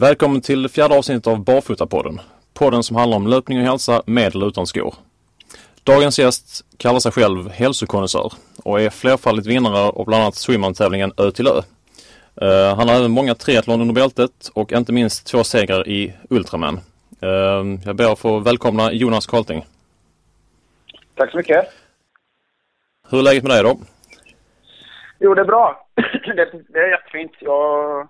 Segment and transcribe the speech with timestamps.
[0.00, 2.20] Välkommen till fjärde avsnittet av Barfotapodden.
[2.54, 4.94] Podden som handlar om löpning och hälsa med eller utan skor.
[5.84, 8.32] Dagens gäst kallar sig själv hälsokonnässör
[8.64, 11.60] och är flerfaldigt vinnare av bland annat swimrun-tävlingen Ö till Ö.
[12.42, 16.80] Uh, han har även många triathlon under bältet och inte minst två segrar i Ultraman.
[17.22, 19.66] Uh, jag ber att få välkomna Jonas Karlting.
[21.14, 21.68] Tack så mycket.
[23.10, 23.78] Hur är läget med dig då?
[25.18, 25.86] Jo, det är bra.
[26.36, 27.32] det, det är jättefint.
[27.40, 28.08] Jag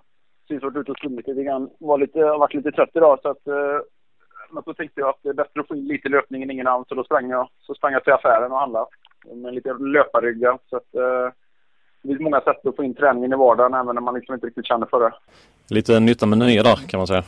[0.51, 1.69] precis varit ute och sprungit lite grann.
[1.79, 3.81] Var lite, har varit lite trött idag så att uh,
[4.51, 6.67] men så tänkte jag att det är bättre att få in lite löpning än ingen
[6.67, 6.85] annan.
[6.87, 8.85] Så då sprang jag, så sprang jag till affären och handlade.
[9.35, 10.57] Med lite löparrygga.
[10.69, 11.31] Så att, uh,
[12.01, 14.47] det finns många sätt att få in träningen i vardagen även när man liksom inte
[14.47, 15.13] riktigt känner för det.
[15.75, 17.23] Lite nytta med nya där kan man säga.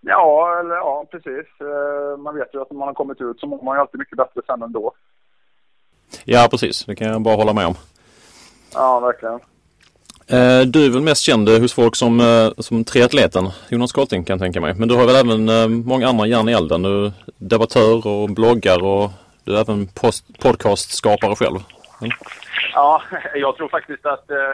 [0.00, 1.46] Ja, eller, ja precis.
[1.62, 3.98] Uh, man vet ju att när man har kommit ut så mår man ju alltid
[3.98, 4.92] mycket bättre sen ändå.
[6.24, 6.84] Ja, precis.
[6.84, 7.74] Det kan jag bara hålla med om.
[8.74, 9.40] Ja, verkligen.
[10.30, 14.24] Eh, du är väl mest känd eh, hos folk som, eh, som triatleten Jonas Karting
[14.24, 14.74] kan jag tänka mig.
[14.74, 16.82] Men du har väl även eh, många andra järn i elden.
[16.82, 19.10] Du är debattör och bloggar och
[19.44, 21.58] du är även post, podcastskapare själv.
[22.00, 22.12] Mm.
[22.74, 23.02] Ja,
[23.34, 24.52] jag tror faktiskt att eh,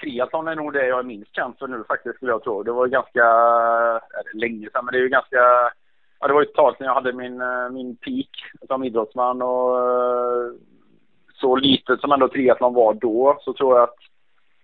[0.00, 2.62] triathlon är nog det jag är minst känd för nu faktiskt skulle jag tro.
[2.62, 3.24] Det var ganska
[4.18, 5.70] äh, länge sedan men det är ju ganska
[6.20, 8.30] Ja, det var ju ett tag sedan jag hade min, eh, min peak
[8.66, 9.76] som idrottsman och
[11.40, 14.07] så litet som ändå triathlon var då så tror jag att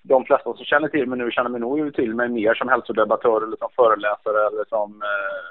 [0.07, 3.43] de flesta som känner till mig nu känner mig nog till mig mer som hälsodebattör
[3.43, 5.45] eller som föreläsare eller som eh,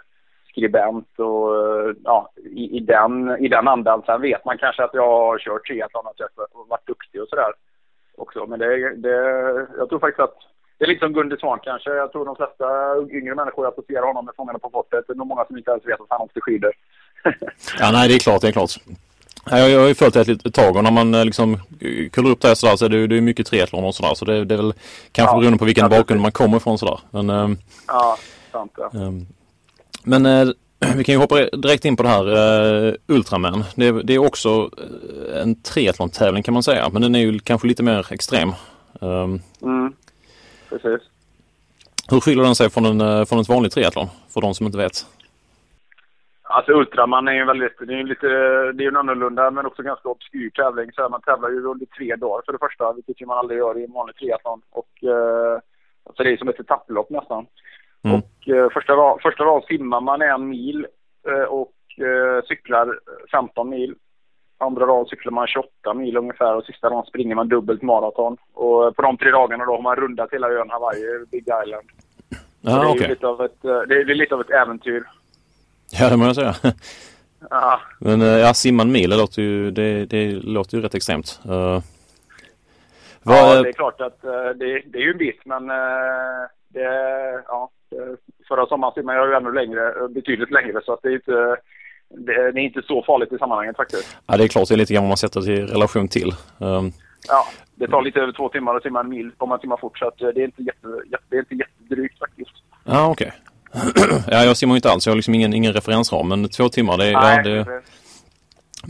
[0.49, 4.03] skribent och eh, ja, i, i, den, i den andan.
[4.05, 7.27] Sen vet man kanske att jag har kört triathlon, att jag har varit duktig och
[7.27, 7.51] sådär
[8.17, 8.45] också.
[8.45, 9.17] Men det, det,
[9.77, 10.37] jag tror faktiskt att
[10.77, 11.89] det är lite som Gunde Svan kanske.
[11.89, 12.65] Jag tror de flesta
[13.17, 15.05] yngre människor associerar honom med Fångarna på fortet.
[15.07, 16.71] Det är nog många som inte ens vet att han åkte skidor.
[17.79, 18.71] ja, nej, det är klart, det är klart.
[19.45, 21.57] Jag har ju följt det ett tag och när man eh, liksom
[22.11, 24.13] kollar upp det sådär så är det, det är mycket triathlon och sådär.
[24.15, 24.73] Så det, det är väl
[25.11, 26.99] kanske ja, beroende på vilken bakgrund man kommer ifrån sådär.
[27.11, 28.17] Men, ähm, ja,
[28.51, 28.91] sant ja.
[28.93, 29.27] Ähm,
[30.03, 30.47] men äh,
[30.95, 33.63] vi kan ju hoppa direkt in på det här Ultraman.
[33.75, 34.69] Det, det, är också
[35.35, 36.89] en triathlon-tävling kan man säga.
[36.89, 38.53] Men den är ju kanske lite mer extrem.
[39.01, 39.93] Ähm, mm,
[40.69, 41.07] precis.
[42.07, 44.07] Hur skiljer den sig från en, från ett vanligt triathlon?
[44.29, 45.05] För de som inte vet.
[46.55, 48.27] Alltså Ultraman är ju väldigt, det är ju lite,
[48.71, 50.91] det är en annorlunda men också ganska obskyr tävling.
[50.91, 53.77] Så här, man tävlar ju under tre dagar för det första, vilket man aldrig gör
[53.77, 54.61] i en vanlig triathlon.
[54.71, 55.59] Och, eh,
[56.03, 57.45] alltså det är som ett etapplopp nästan.
[58.03, 58.17] Mm.
[58.17, 60.87] Och eh, första, första dagen simmar man en mil
[61.27, 61.73] eh, och
[62.05, 62.99] eh, cyklar
[63.31, 63.95] 15 mil.
[64.57, 68.37] Andra dagen cyklar man 28 mil ungefär och sista dagen springer man dubbelt maraton.
[68.53, 71.87] Och på de tre dagarna då har man rundat hela ön Hawaii, Big Island.
[72.65, 73.07] Ah, det, är okay.
[73.07, 75.03] lite av ett, eh, det är lite av ett äventyr.
[75.99, 76.55] Ja, det må jag säga.
[77.49, 77.81] Ja.
[77.99, 81.39] Men eh, ja, simma en mil, det låter ju, det, det låter ju rätt extremt.
[81.45, 81.79] Uh,
[83.23, 85.67] vad, ja, det är klart att uh, det, det, är ju en bit, men
[86.67, 86.83] det,
[87.47, 87.69] ja,
[88.47, 91.57] förra sommaren simmade jag ju ännu längre, betydligt längre, så att det är inte
[92.09, 94.17] det, det, är inte så farligt i sammanhanget faktiskt.
[94.27, 94.67] Ja, det är klart.
[94.67, 96.31] Det är lite grann vad man sätter det i relation till.
[96.57, 96.91] Um,
[97.27, 99.99] ja, det tar lite över två timmar att simma en mil om man simmar fort,
[99.99, 102.51] så att det är inte, jätte, jätte, det är inte jättedrygt faktiskt.
[102.83, 103.27] Ja, okej.
[103.27, 103.39] Okay.
[104.27, 105.05] ja, jag simmar ju inte alls.
[105.05, 106.29] Jag har liksom ingen, ingen referensram.
[106.29, 107.81] Men två timmar, det, Nej, ja, det...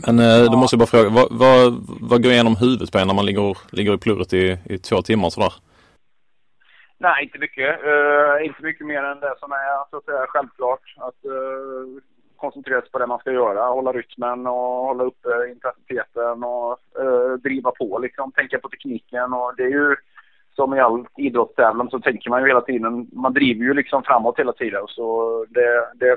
[0.06, 0.48] Men eh, ja.
[0.48, 3.26] då måste jag bara fråga, vad, vad, vad går igenom huvudet på en när man
[3.26, 5.52] ligger, ligger i plurret i, i två timmar sådär?
[6.98, 7.84] Nej, inte mycket.
[7.84, 10.94] Uh, inte mycket mer än det som är så att säga självklart.
[10.96, 12.00] Att uh,
[12.36, 13.66] koncentrera sig på det man ska göra.
[13.66, 18.32] Hålla rytmen och hålla uppe intensiteten och uh, driva på liksom.
[18.32, 19.96] Tänka på tekniken och det är ju
[20.54, 24.38] som i all idrottstävlan så tänker man ju hela tiden, man driver ju liksom framåt
[24.38, 24.82] hela tiden.
[24.88, 26.16] Så det, det,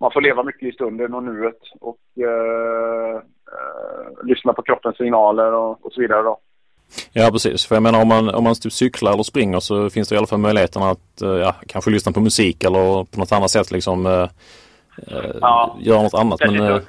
[0.00, 5.52] man får leva mycket i stunden och nuet och eh, eh, lyssna på kroppens signaler
[5.52, 6.38] och, och så vidare då.
[7.12, 10.08] Ja precis, för jag menar om man, om man typ cyklar eller springer så finns
[10.08, 13.32] det i alla fall möjligheten att eh, ja, kanske lyssna på musik eller på något
[13.32, 14.28] annat sätt liksom eh,
[15.08, 16.40] eh ja, göra något annat.
[16.40, 16.80] Men, inte, eh,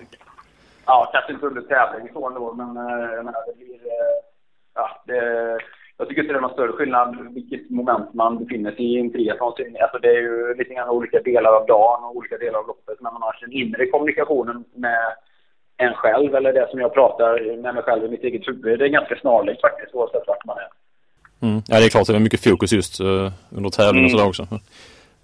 [0.86, 3.80] ja, kanske inte under tävling så ändå men menar det blir,
[4.76, 5.60] ja det
[5.98, 9.12] jag tycker inte det är någon större skillnad vilket moment man befinner sig i en
[9.12, 9.78] triathlon.
[9.82, 13.02] Alltså det är ju lite grann olika delar av dagen och olika delar av loppet.
[13.02, 15.06] Men man har den inre kommunikationen med
[15.78, 18.80] en själv eller det som jag pratar med mig själv i mitt eget huvud.
[18.80, 20.70] Det är ganska snarlikt faktiskt oavsett vart man är.
[21.48, 21.62] Mm.
[21.68, 24.18] Ja det är klart det är mycket fokus just uh, under tävling och mm.
[24.18, 24.44] sådär också.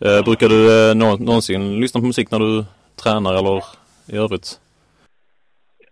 [0.05, 2.65] Uh, brukar du uh, nå någonsin lyssna på musik när du
[3.03, 3.63] tränar eller
[4.07, 4.59] i övrigt?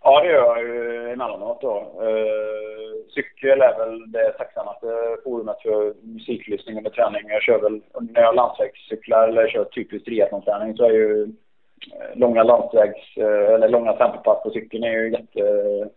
[0.03, 1.77] Ja det gör jag Eh, emellanåt då.
[2.01, 4.87] Eh, cykel är väl det tacksammaste
[5.23, 7.21] forumet för musiklyssning under träning.
[7.27, 7.81] Jag kör väl,
[8.13, 13.69] när jag landsvägscyklar eller kör typiskt triathlonträning så är ju eh, långa landsvägs eh, eller
[13.69, 15.89] långa tempopass på cykeln är ju jätte,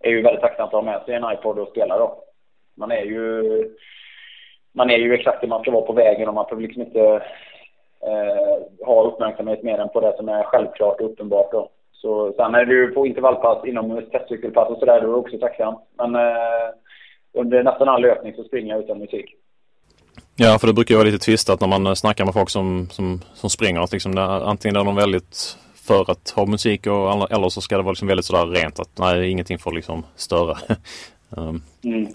[0.00, 2.24] är ju väldigt tacksamt att ha med sig en iPod och spela då.
[2.76, 3.42] Man är ju
[4.72, 7.00] man är ju exakt det man ska vara på vägen och man får liksom inte
[8.02, 11.52] eh, ha uppmärksamhet mer än på det som är självklart och uppenbart.
[11.52, 11.70] Då.
[12.00, 15.74] Så, sen är du på intervallpass inom testcykelpass och sådär, då är du också tacksam.
[15.98, 16.70] Men eh,
[17.32, 19.34] under nästan all löpning så springer jag utan musik.
[20.36, 23.20] Ja, för det brukar ju vara lite tvistat när man snackar med folk som, som,
[23.34, 23.80] som springer.
[23.80, 27.76] Att liksom det, antingen är de väldigt för att ha musik och, eller så ska
[27.76, 30.58] det vara liksom väldigt sådär rent att nej, ingenting får liksom störa.
[31.30, 31.62] um.
[31.84, 32.06] mm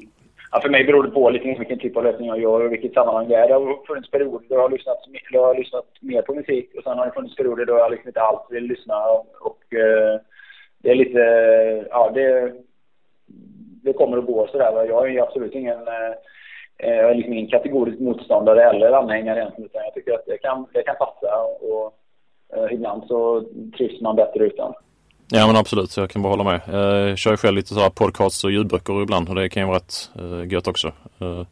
[0.56, 2.94] ja, för mig beror det på lite vilken typ av lösning jag gör och vilket
[2.94, 3.48] sammanhang det är.
[3.48, 4.98] Det har funnits perioder då jag har lyssnat,
[5.32, 7.92] då jag har lyssnat mer på musik och sen har det funnits perioder då jag
[7.92, 10.20] liksom inte alls vill lyssna och, och uh,
[10.78, 11.20] det är lite,
[11.90, 12.54] ja det,
[13.84, 14.86] det kommer och går sådär.
[14.86, 16.14] Jag är ju absolut ingen uh,
[16.78, 20.68] jag är liksom ingen kategorisk motståndare eller anhängare egentligen utan jag tycker att det kan,
[20.74, 21.94] det kan passa och
[22.54, 23.44] Eh, ibland så
[23.78, 24.74] trivs man bättre utan.
[25.32, 26.62] Ja men absolut, jag kan bara hålla med.
[26.68, 29.68] Jag eh, kör ju själv lite sådär podcasts och ljudböcker ibland och det kan ju
[29.68, 30.88] vara rätt uh, gött också.
[31.22, 31.46] Uh,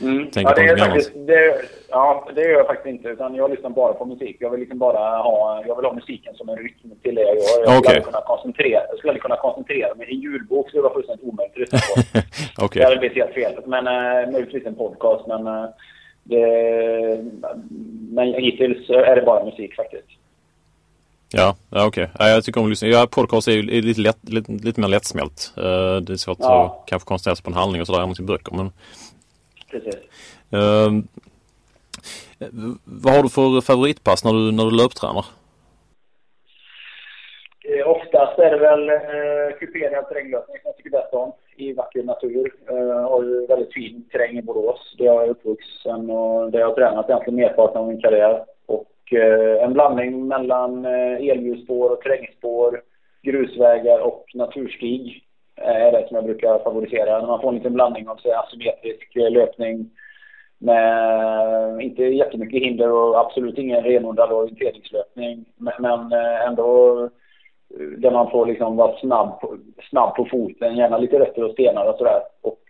[0.00, 0.28] mm.
[0.34, 1.54] ja, det är faktiskt, det,
[1.88, 3.08] ja, det gör jag faktiskt inte.
[3.08, 4.36] Utan jag lyssnar bara på musik.
[4.40, 7.36] Jag vill liksom bara ha, jag vill ha musiken som en rytm till det jag
[7.36, 7.64] gör.
[7.64, 10.06] Jag skulle, kunna koncentrera, jag skulle kunna koncentrera mig.
[10.10, 12.64] En ljudbok skulle vara fullständigt omöjligt att lyssna på.
[12.64, 12.80] okay.
[12.80, 13.62] Det hade blivit helt fel.
[13.66, 15.26] Men uh, möjligtvis en podcast.
[15.26, 15.68] Men, uh,
[16.24, 16.46] det,
[18.10, 20.15] men hittills är det bara musik faktiskt.
[21.36, 22.04] Ja, ja okej.
[22.04, 22.16] Okay.
[22.18, 22.88] Ja, jag tycker om att lyssna.
[22.88, 25.52] Ja, podcast är ju lite, lätt, lite, lite mer lättsmält.
[25.58, 26.64] Uh, det är svårt ja.
[26.64, 28.52] att kanske koncentrera sig på en handling och sådär än till böcker.
[28.56, 28.72] Men...
[29.70, 29.94] Precis.
[30.54, 31.02] Uh,
[32.84, 35.24] vad har du för favoritpass när du, när du löptränar?
[37.68, 42.02] Eh, oftast är det väl eh, kuperad terränglöpning som jag tycker bäst om i vacker
[42.02, 42.54] natur.
[42.68, 46.68] Eh, har ju väldigt fin terräng i Borås där jag är uppvuxen och där jag
[46.68, 48.44] har tränat egentligen merparten av min karriär.
[49.12, 52.82] Eh, en blandning mellan eh, elljusspår och terrängspår,
[53.22, 55.22] grusvägar och naturstig
[55.56, 57.20] är det som jag brukar favorisera.
[57.20, 59.90] När man får en liten blandning av asymmetrisk eh, löpning
[60.58, 65.44] med inte jättemycket hinder och absolut ingen renodlad orienteringslöpning.
[65.56, 66.12] Men
[66.48, 67.10] ändå
[67.98, 69.56] där man får liksom vara snabb på,
[69.90, 72.20] snabb på foten, gärna lite rötter och stenar och sådär.
[72.42, 72.60] Och,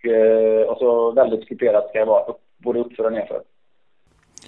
[0.69, 3.43] och så väldigt kuperat ska det vara, både uppför och nerför.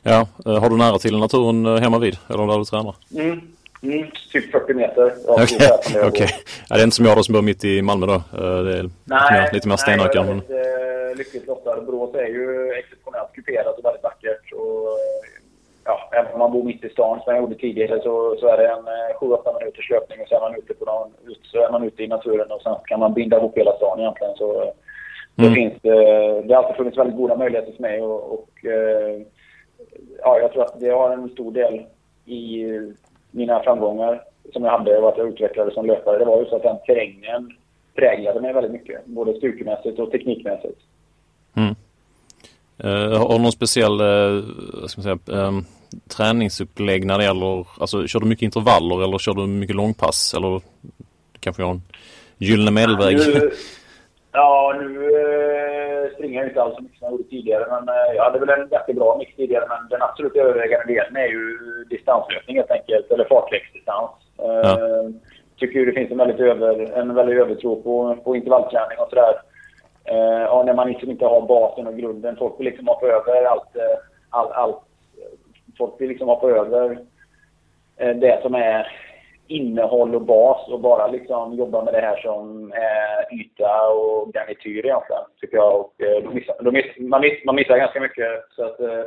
[0.08, 2.94] Ja, eh, har du nära till naturen eh, hemma vid eller där du tränar?
[3.14, 3.40] Mm.
[3.82, 5.12] Mm, typ 40 meter.
[5.26, 6.08] Okej, okay.
[6.08, 6.28] okay.
[6.68, 8.14] ja, det är inte som jag då som bor mitt i Malmö då.
[8.14, 10.24] Eh, det är nej, lite mer, stenökar.
[10.24, 10.58] Nej, jag
[11.10, 11.80] är lyckligt lottad.
[11.80, 14.52] Borås är ju exceptionellt kuperat och väldigt vackert.
[14.52, 14.88] Och,
[15.84, 18.56] ja, även om man bor mitt i stan som jag gjorde tidigare så, så är
[18.56, 18.84] det en
[19.20, 21.10] 7-8 minuters löpning och sen är man ute på någon,
[21.42, 24.34] så är man ute i naturen och sen kan man binda ihop hela stan egentligen.
[24.36, 24.74] Så mm.
[25.36, 25.74] det finns
[26.46, 28.48] det har alltid funnits väldigt goda möjligheter för mig och, och
[30.18, 31.86] ja, jag tror att det har en stor del
[32.24, 32.64] i
[33.30, 34.22] mina framgångar
[34.52, 36.18] som jag hade och att jag utvecklade som löpare.
[36.18, 37.56] Det var just att den terrängen
[37.94, 39.06] präglade mig väldigt mycket.
[39.06, 40.80] Både styrkemässigt och teknikmässigt.
[41.56, 41.74] Mm.
[42.84, 44.44] Uh, har du någon speciell uh,
[44.86, 45.64] ska man säga, um,
[46.08, 50.60] träningsupplägg när det gäller, alltså kör du mycket intervaller eller kör du mycket långpass eller
[51.40, 51.82] kanske har en
[52.38, 53.16] gyllene medelväg?
[53.16, 53.50] Nu,
[54.38, 57.64] ja, nu springer jag inte alls så mycket som jag gjorde tidigare.
[57.70, 59.66] Men eh, jag hade väl en jättebra mix tidigare.
[59.68, 61.58] Men den absolut övervägande delen är ju
[61.90, 63.10] distanslöpning helt enkelt.
[63.10, 64.10] Eller fartläggsdistans.
[64.36, 64.44] Ja.
[64.44, 65.10] Uh,
[65.56, 69.34] tycker ju det finns en väldigt, över, en väldigt övertro på, på intervallträning och sådär.
[70.12, 72.36] Uh, och när man liksom inte har basen och grunden.
[72.36, 73.76] Folk vill liksom hoppa över allt.
[74.30, 74.82] allt, allt
[75.78, 76.98] folk vill liksom hoppa över
[77.96, 78.86] det som är
[79.48, 84.86] innehåll och bas och bara liksom jobba med det här som eh, yta och garnityr
[84.86, 85.80] egentligen, tycker jag.
[85.80, 88.28] Och, eh, då missar, då miss, man, miss, man missar ganska mycket.
[88.56, 89.04] Så att, eh,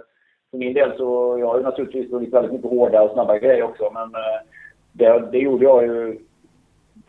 [0.52, 3.64] för min del så, jag har ju naturligtvis blivit väldigt mycket hårda och snabba grejer
[3.64, 4.42] också, men eh,
[4.92, 6.20] det, det gjorde jag ju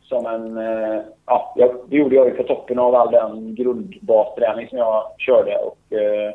[0.03, 0.59] som en...
[0.59, 1.55] Eh, ja,
[1.89, 5.57] det gjorde jag ju på toppen av all den grundbasträning som jag körde.
[5.57, 6.33] Och, eh,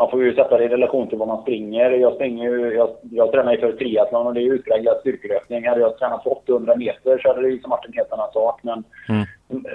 [0.00, 1.90] man får ju sätta det i relation till vad man springer.
[1.90, 5.68] Jag springer ju, jag, jag tränar ju för triathlon och det är utpräglad styrkelöpning.
[5.68, 8.60] Hade jag tränat för 800 meter så hade det liksom varit en helt annan sak.
[8.62, 9.26] Men mm.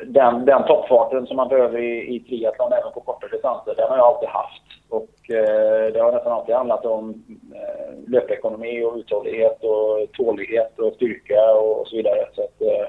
[0.06, 3.98] den, den toppfarten som man behöver i, i triathlon även på korta distanser, den har
[3.98, 4.64] jag alltid haft.
[4.90, 7.24] Och eh, det har nästan alltid handlat om
[7.56, 12.26] eh, löpekonomi och uthållighet och tålighet och styrka och, och så vidare.
[12.36, 12.88] Så att, eh,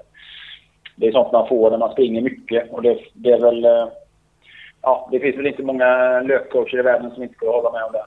[0.97, 3.87] det är sånt man får när man springer mycket och det, det är väl eh,
[4.87, 7.93] ja, det finns väl inte många löpcoacher i världen som inte skulle hålla med om
[7.93, 8.05] det.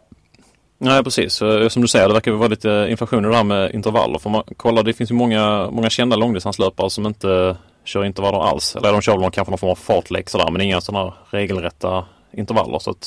[0.78, 1.34] Nej, precis.
[1.74, 4.20] Som du säger, det verkar vara lite inflation i det här med intervaller.
[4.20, 8.76] För man kolla, det finns ju många, många kända långdistanslöpare som inte kör intervaller alls.
[8.76, 12.80] Eller de kör väl kanske någon form av fartlek sådär, men inga sådana regelrätta intervaller.
[12.80, 13.04] Så att...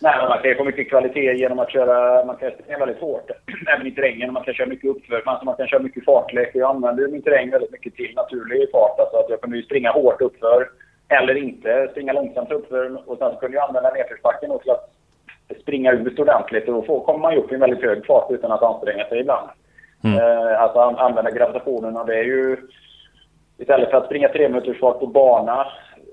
[0.00, 3.00] Nej, men man kan ju få mycket kvalitet genom att köra, man kan springa väldigt
[3.00, 3.30] hårt,
[3.74, 4.32] även i terrängen.
[4.32, 6.50] Man kan köra mycket uppför, man, man kan köra mycket fartlek.
[6.54, 8.98] Jag använder min terräng väldigt mycket till naturlig fart.
[9.00, 10.68] Alltså att jag kan ju springa hårt uppför
[11.08, 14.90] eller inte springa långsamt uppför och sen så kunde jag använda nedförsbacken till att
[15.60, 18.62] springa ut ordentligt och då kommer man upp i en väldigt hög fart utan att
[18.62, 19.48] anstränga sig ibland.
[20.04, 20.18] Mm.
[20.18, 22.56] Eh, alltså använda gravitationen och det är ju
[23.58, 25.60] istället för att springa tre minuters fart på bana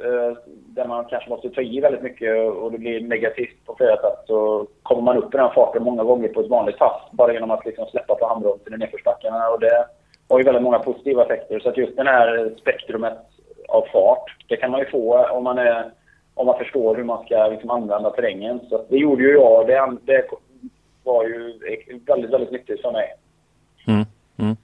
[0.04, 3.96] eh, där man kanske måste ta i väldigt mycket och det blir negativt på flera
[3.96, 7.34] sätt så kommer man upp i den farten många gånger på ett vanligt pass bara
[7.34, 9.86] genom att liksom släppa på handbromsen i nedförsbackarna och det
[10.30, 11.60] har ju väldigt många positiva effekter.
[11.60, 13.18] Så att just det här spektrumet
[13.68, 15.92] av fart, det kan man ju få om man, är,
[16.34, 18.60] om man förstår hur man ska liksom använda terrängen.
[18.70, 19.68] Så det gjorde ju jag.
[19.68, 20.26] Det, det
[21.04, 21.60] var ju
[22.08, 23.14] väldigt, väldigt nyttigt för mig.
[23.88, 24.06] Mm.
[24.38, 24.56] Mm.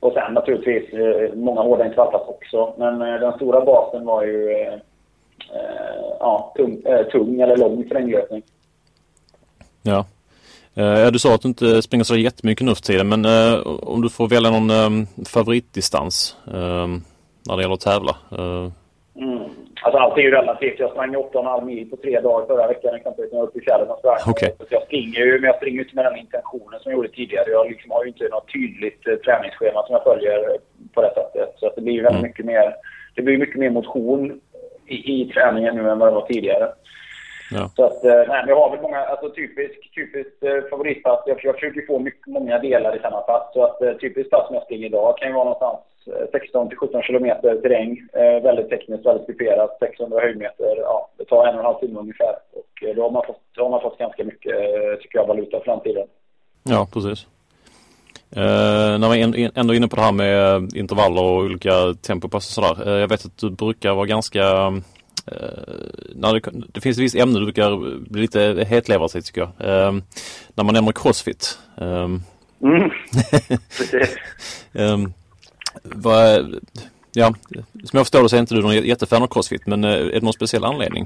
[0.00, 2.74] Och sen naturligtvis eh, många hårda intervallpass också.
[2.78, 4.78] Men eh, den stora basen var ju eh,
[6.20, 6.82] ja, tung,
[7.12, 8.42] tung eller lång terränglöpning.
[9.82, 10.04] Ja.
[10.74, 14.02] Eh, du sa att du inte springer så jättemycket nu för tiden men eh, om
[14.02, 16.86] du får välja någon eh, favoritdistans eh,
[17.48, 18.16] när det gäller att tävla?
[18.38, 18.68] Eh.
[19.22, 19.44] Mm.
[19.82, 20.78] Alltså allt är ju relativt.
[20.78, 23.62] Jag sprang 8,5 mil på tre dagar förra veckan exempelvis när jag var uppe i
[23.62, 24.30] fjällen och sprang.
[24.30, 24.50] Okay.
[24.58, 27.50] Så jag springer ju, men jag springer inte med den intentionen som jag gjorde tidigare.
[27.50, 30.38] Jag liksom har ju inte något tydligt eh, träningsschema som jag följer
[30.94, 31.54] på det sättet.
[31.56, 32.28] Så att det blir ju väldigt mm.
[32.28, 32.74] mycket mer,
[33.14, 34.40] det blir mycket mer motion
[34.86, 36.72] i, i träningen nu än vad det var tidigare.
[37.50, 37.70] Ja.
[37.76, 41.20] Så att, eh, nej, jag har väl många, alltså typiskt, typiskt eh, favoritpass.
[41.26, 43.52] Jag, jag försöker få mycket, många delar i samma pass.
[43.52, 45.78] Så att eh, typiskt pass som jag springer idag kan ju vara någonstans
[46.32, 47.90] 16 till 17 kilometer terräng.
[48.12, 49.76] Eh, väldigt tekniskt, väldigt kuperat.
[49.80, 50.76] 600 höjdmeter.
[50.76, 52.34] Ja, det tar en och en halv timme ungefär.
[52.52, 54.54] Och då har man fått, har man fått ganska mycket,
[55.00, 56.06] tycker jag, valuta för framtiden.
[56.62, 57.26] Ja, precis.
[58.36, 61.70] Uh, när vi är ändå inne på det här med intervaller och olika
[62.06, 62.88] tempopass och sådär.
[62.88, 64.72] Uh, jag vet att du brukar vara ganska Eh,
[66.14, 69.48] när det, det finns ett visst ämne du brukar bli lite hetlevrad sig tycker jag.
[69.70, 69.92] Eh,
[70.54, 71.58] när man nämner crossfit.
[71.80, 72.08] Eh,
[72.62, 72.82] mm.
[74.74, 74.98] eh,
[75.82, 76.54] vad,
[77.12, 77.34] ja,
[77.84, 80.12] som jag förstår det så är inte du någon jättefan av crossfit men eh, är
[80.12, 81.04] det någon speciell anledning?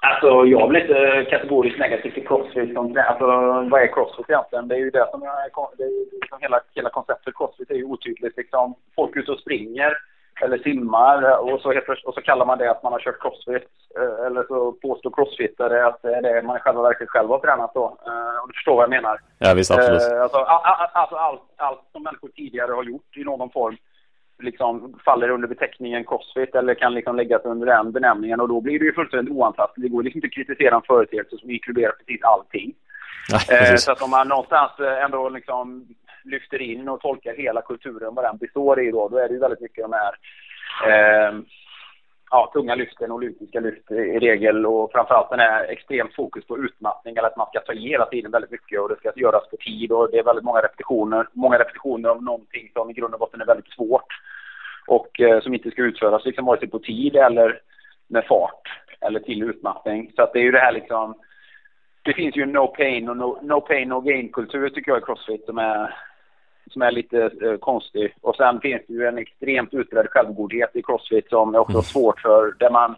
[0.00, 2.76] Alltså jag blir lite kategoriskt negativ till crossfit.
[2.76, 3.26] Alltså
[3.70, 4.68] vad är crossfit egentligen?
[4.68, 7.84] Det är ju det som är, det är liksom hela, hela konceptet crossfit är ju
[7.84, 8.36] otydligt.
[8.36, 9.92] Liksom, folk ute och springer
[10.42, 13.68] eller simmar och så, och så kallar man det att man har kört crossfit.
[13.98, 17.38] Eh, eller så påstår crossfittare att det är det man i själva verket själv har
[17.38, 17.98] tränat då.
[18.06, 19.20] Eh, om du förstår vad jag menar.
[19.38, 20.02] Ja visst, absolut.
[20.02, 23.76] Eh, alltså, alltså allt, allt som människor tidigare har gjort i någon form
[24.38, 28.78] liksom faller under beteckningen crossfit eller kan liksom läggas under den benämningen och då blir
[28.78, 29.82] det ju fullständigt oantastligt.
[29.82, 32.74] Det går liksom inte att kritisera en företeelse som inkluderar precis allting.
[33.48, 35.86] Nej, så att om man någonstans ändå liksom
[36.26, 39.40] lyfter in och tolkar hela kulturen, vad den består i då, då är det ju
[39.40, 40.14] väldigt mycket de här
[40.88, 41.34] eh,
[42.30, 47.16] ja, tunga lyften, olympiska lyft i regel och framförallt den här extremt fokus på utmattning
[47.16, 49.56] eller att man ska ta i hela tiden väldigt mycket och det ska göras på
[49.56, 53.20] tid och det är väldigt många repetitioner, många repetitioner av någonting som i grund och
[53.20, 54.12] botten är väldigt svårt
[54.86, 57.60] och eh, som inte ska utföras liksom vare sig på tid eller
[58.08, 58.68] med fart
[59.00, 60.12] eller till utmattning.
[60.16, 61.14] Så att det är ju det här liksom
[62.02, 64.98] det finns ju en no pain och no, no pain no gain kultur tycker jag
[64.98, 65.94] i Crossfit som är
[66.70, 68.14] som är lite eh, konstig.
[68.20, 71.82] Och sen finns det ju en extremt utbredd självgodhet i crossfit som är också mm.
[71.82, 72.96] svårt för, där man,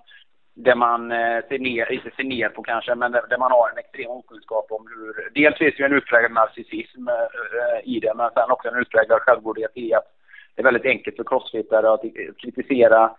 [0.55, 3.71] där man eh, ser ner, inte ser ner på kanske, men där, där man har
[3.71, 5.31] en extrem okunskap om hur...
[5.35, 9.21] Dels finns det ju en utpräglad narcissism eh, i det, men sen också en utpräglad
[9.21, 10.15] självgodhet i att
[10.55, 12.03] det är väldigt enkelt för crossfitare att
[12.43, 13.11] kritisera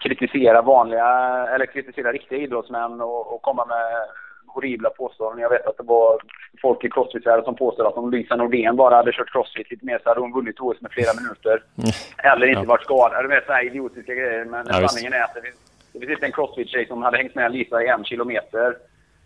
[0.00, 1.08] kritisera vanliga,
[1.54, 4.08] eller kritisera riktiga idrottsmän och, och komma med
[4.54, 5.42] horribla påståenden.
[5.42, 6.20] Jag vet att det var
[6.62, 10.00] folk i crossfit som påstod att om Lisa Nordén bara hade kört crossfit lite mer
[10.02, 11.62] så hade hon vunnit OS med flera minuter.
[11.78, 11.90] Mm.
[12.32, 12.68] Eller inte ja.
[12.68, 13.24] varit skadad.
[13.24, 14.44] Du vet sådana idiotiska grejer.
[14.44, 15.56] Men ja, sanningen är att det finns,
[15.92, 18.76] det finns en crossfit-tjej som hade hängt med Lisa i en kilometer.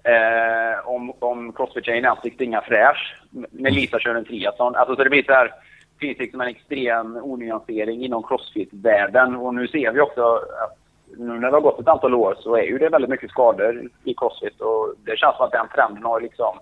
[0.04, 3.16] Eh, om, om crossfit-tjejen ens fick springa fräsch
[3.50, 4.76] när Lisa kör en triathlon.
[4.76, 5.52] Alltså så det blir så här
[5.98, 9.36] det finns liksom en extrem onyansering inom crossfit-världen.
[9.36, 10.78] Och nu ser vi också att
[11.18, 13.90] nu när det har gått ett antal år så är ju det väldigt mycket skador
[14.04, 16.58] i crossfit och det känns som att den trenden har liksom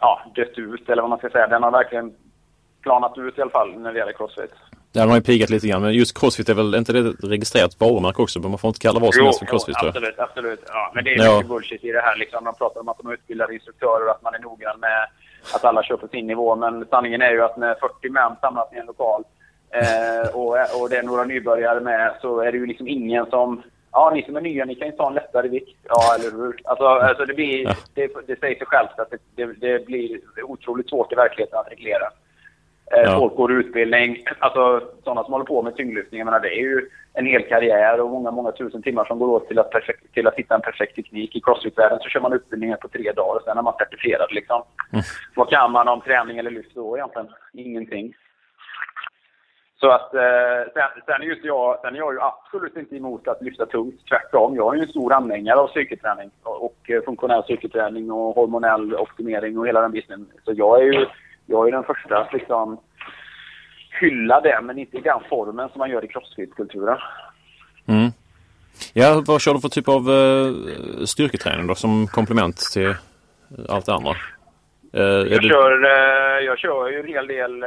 [0.00, 1.46] ja, dött ut eller vad man ska säga.
[1.46, 2.14] Den har verkligen
[2.82, 4.50] planat ut i alla fall när det gäller crossfit.
[4.92, 7.80] Ja, den har ju pigat lite grann, men just crossfit är väl inte det registrerat
[7.80, 8.40] varumärke också?
[8.40, 10.64] Men man får inte kalla vad som helst för crossfit jo, absolut, absolut.
[10.68, 11.34] Ja, men det är ja.
[11.34, 12.44] mycket bullshit i det här liksom.
[12.44, 15.08] De pratar om att de utbildar instruktörer och att man är noggrann med
[15.54, 16.56] att alla kör på sin nivå.
[16.56, 19.24] Men sanningen är ju att när 40 män samlas i en lokal
[19.70, 23.62] eh, och, och det är några nybörjare med så är det ju liksom ingen som
[23.92, 25.78] Ja, ni som är nya, ni kan ju ta en lättare vikt.
[25.88, 26.60] Ja, eller hur?
[26.64, 30.88] Alltså, alltså det, blir, det, det säger sig självt att det, det, det, blir otroligt
[30.88, 32.06] svårt i verkligheten att reglera.
[32.92, 33.18] Eh, ja.
[33.18, 36.88] Folk går utbildning, alltså sådana som håller på med tyngdlyftning, jag menar, det är ju
[37.12, 40.26] en hel karriär och många, många tusen timmar som går åt till att, perfekt, till
[40.26, 41.36] att hitta en perfekt teknik.
[41.36, 44.62] I crossfit-världen så kör man utbildningar på tre dagar och sen är man certifierad liksom.
[44.92, 45.04] Mm.
[45.34, 47.28] Vad kan man om träning eller lyft då egentligen?
[47.52, 48.14] Ingenting.
[49.80, 53.28] Så att, eh, sen, sen, är ju jag, sen är jag ju absolut inte emot
[53.28, 53.94] att lyfta tungt.
[54.08, 54.56] Tvärtom.
[54.56, 58.94] Jag är ju en stor anhängare av styrketräning och, och eh, funktionell styrketräning och hormonell
[58.94, 60.26] optimering och hela den biten.
[60.44, 61.06] Så jag är ju,
[61.46, 62.80] jag är den första att liksom
[64.00, 66.98] hylla det, men inte i den formen som man gör i crossfit-kulturen.
[67.88, 68.10] Mm.
[68.92, 72.94] Ja, vad kör du för typ av uh, styrketräning då som komplement till
[73.68, 74.10] allt det andra?
[74.10, 75.48] Uh, jag, det...
[75.48, 77.64] kör, uh, jag kör ju en hel del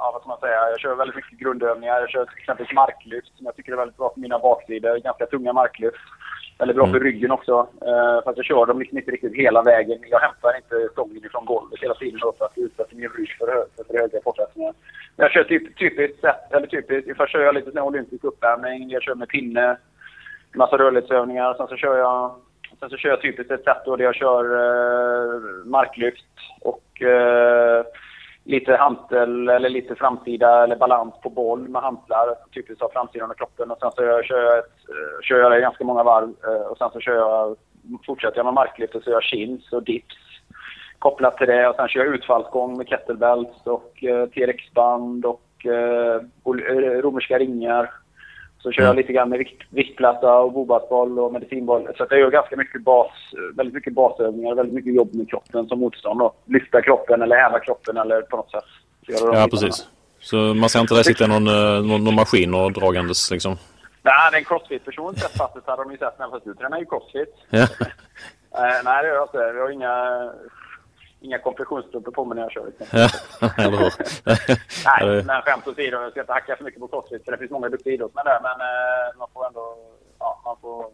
[0.00, 2.00] ja, vad ska man säga, jag kör väldigt mycket grundövningar.
[2.00, 4.98] Jag kör till exempel marklyft som jag tycker är väldigt bra för mina baksidor.
[4.98, 6.04] Ganska tunga marklyft.
[6.58, 6.94] Väldigt bra mm.
[6.94, 7.54] för ryggen också.
[7.88, 9.98] Uh, fast jag kör dem liksom inte riktigt hela vägen.
[10.10, 13.84] Jag hämtar inte stången ifrån golvet hela tiden för att utsätta min rygg för, för,
[13.84, 14.74] för höga påfrestningar.
[15.16, 18.90] Jag kör typ, typiskt sett, eller typiskt, först kör jag lite sån olympisk uppvärmning.
[18.90, 19.76] Jag kör med pinne,
[20.54, 21.54] massa rörlighetsövningar.
[21.54, 22.34] Sen så kör jag
[22.80, 26.24] Sen så kör jag typiskt ett sätt då där jag kör uh, marklyft
[26.60, 27.84] och uh,
[28.44, 32.34] lite hantel eller lite framsida eller balans på boll med hantlar.
[32.54, 33.70] Typiskt av framsidan av kroppen.
[33.70, 34.74] Och sen så kör jag, ett,
[35.22, 36.34] kör jag det ganska många varv.
[36.44, 37.56] Eh, och sen så kör jag,
[38.06, 40.16] fortsätter jag med marklyft och så gör jag chins och dips
[40.98, 41.68] kopplat till det.
[41.68, 47.90] Och sen kör jag utfallsgång med kettlebells och eh, TRX-band och eh, eh, romerska ringar.
[48.62, 48.96] Så kör jag mm.
[48.96, 51.88] lite grann med vikt, viktplatta och bobassboll och medicinboll.
[51.96, 53.12] Så jag gör ganska mycket bas,
[53.56, 56.20] väldigt mycket basövningar, väldigt mycket jobb med kroppen som motstånd.
[56.20, 56.34] Då.
[56.46, 58.64] Lyfta kroppen eller häva kroppen eller på något sätt.
[59.06, 59.88] Ja, precis.
[60.20, 63.56] Så man ser inte dig sitta någon, eh, någon, någon maskin och dragandes liksom?
[64.02, 66.18] Nej, det är en crossfit-person sett faktiskt hade de ju sett.
[66.18, 67.34] Men fast du tränar ju crossfit.
[67.50, 67.66] Ja.
[68.84, 69.38] nej, det gör jag inte.
[69.38, 69.94] Jag har inga
[71.20, 72.66] inga kompressionsstrumpor på mig när jag kör.
[72.78, 72.86] Liksom.
[73.58, 73.92] eller hur?
[75.06, 75.96] Nej, men skämt åsido.
[76.02, 78.40] Jag ska inte hacka för mycket på crossfit för det finns många duktiga idrottsmän där.
[78.42, 79.76] Men eh, man får ändå...
[80.18, 80.84] Ja, man får,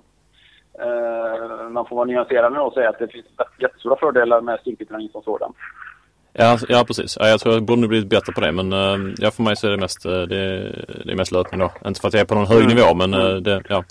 [0.85, 3.27] eh, man får vara nyanserad och säga att det finns
[3.59, 5.53] jättestora fördelar med styrketräning som sådan.
[6.33, 7.17] Ja, ja precis.
[7.21, 8.53] Ja, jag tror jag borde blivit bättre på det.
[8.53, 11.73] Men uh, ja, för mig så är det mest, det, det är mest löpning då.
[11.89, 12.77] Inte för att jag är på någon hög mm.
[12.77, 13.85] nivå men uh, det, ja.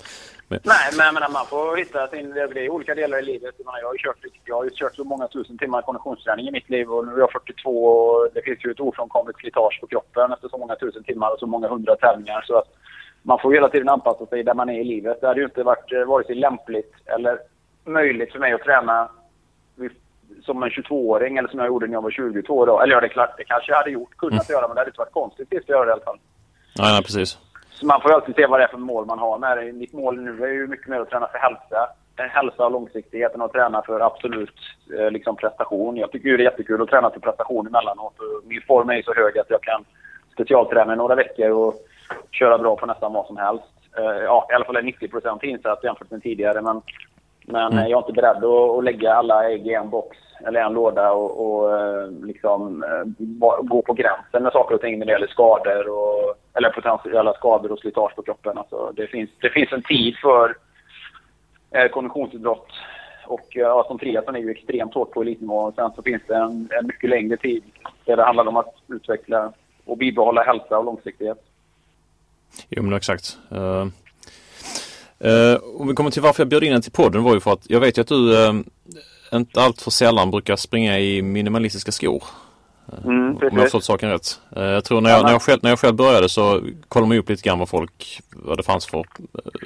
[0.48, 0.60] Men...
[0.64, 2.30] Nej, men menar, man får hitta sin...
[2.30, 3.54] Det är olika delar i livet.
[3.58, 6.48] Jag, menar, jag, har ju kört, jag har ju kört så många tusen timmar konditionsträning
[6.48, 9.80] i mitt liv och nu är jag 42 och det finns ju ett ofrånkomligt slitage
[9.80, 12.44] på kroppen efter så många tusen timmar och så många hundra tävlingar.
[12.46, 12.68] Så att
[13.22, 15.20] man får hela tiden anpassa sig där man är i livet.
[15.20, 17.38] Det hade ju inte varit eh, vare sig lämpligt eller
[17.84, 19.08] möjligt för mig att träna
[20.44, 22.80] som en 22-åring eller som jag gjorde när jag var 22 då.
[22.80, 24.56] Eller ja, det är klart, det kanske jag hade gjort, kunnat mm.
[24.56, 26.18] göra, men det hade inte varit konstigt att göra det i alla fall.
[26.78, 27.38] Nej, nej, precis.
[27.78, 29.72] Så man får ju alltid se vad det är för mål man har med det.
[29.72, 31.88] Mitt mål nu är ju mycket mer att träna för hälsa.
[32.16, 34.58] Hälsa och långsiktighet än att träna för absolut
[34.98, 35.96] eh, liksom prestation.
[35.96, 38.14] Jag tycker ju det är jättekul att träna för prestation emellanåt.
[38.44, 39.84] Min form är så hög att jag kan
[40.32, 41.74] specialträna några veckor och
[42.30, 43.64] köra bra på nästan vad som helst.
[43.98, 46.62] Eh, ja, i alla fall är 90 procent insatt jämfört med tidigare.
[46.62, 46.82] Men,
[47.46, 47.88] men mm.
[47.90, 51.12] jag är inte beredd att, att lägga alla ägg i en box eller en låda
[51.12, 52.84] och, och eh, liksom
[53.62, 57.72] gå på gränsen med saker och ting när det gäller skador och eller potentiella skador
[57.72, 58.58] och slitage på kroppen.
[58.58, 60.56] Alltså, det, finns, det finns en tid för
[61.70, 62.68] eh, konditionsidrott
[63.26, 65.72] och eh, ja, som triathlon är ju extremt hårt på elitnivå.
[65.72, 67.62] Sen så finns det en, en mycket längre tid
[68.04, 69.52] där det handlar om att utveckla
[69.84, 71.38] och bibehålla hälsa och långsiktighet.
[72.68, 73.38] Jo men exakt.
[73.52, 73.86] Uh,
[75.24, 77.52] uh, om vi kommer till varför jag bjöd in dig till podden var ju för
[77.52, 78.60] att jag vet ju att du uh,
[79.32, 82.22] inte allt för sällan brukar springa i minimalistiska skor.
[83.04, 84.40] Mm, om jag har förstått saken rätt.
[84.56, 87.18] Eh, jag tror när jag, när jag, själv, när jag själv började så kollade man
[87.18, 89.04] upp lite grann vad folk, vad det fanns för eh,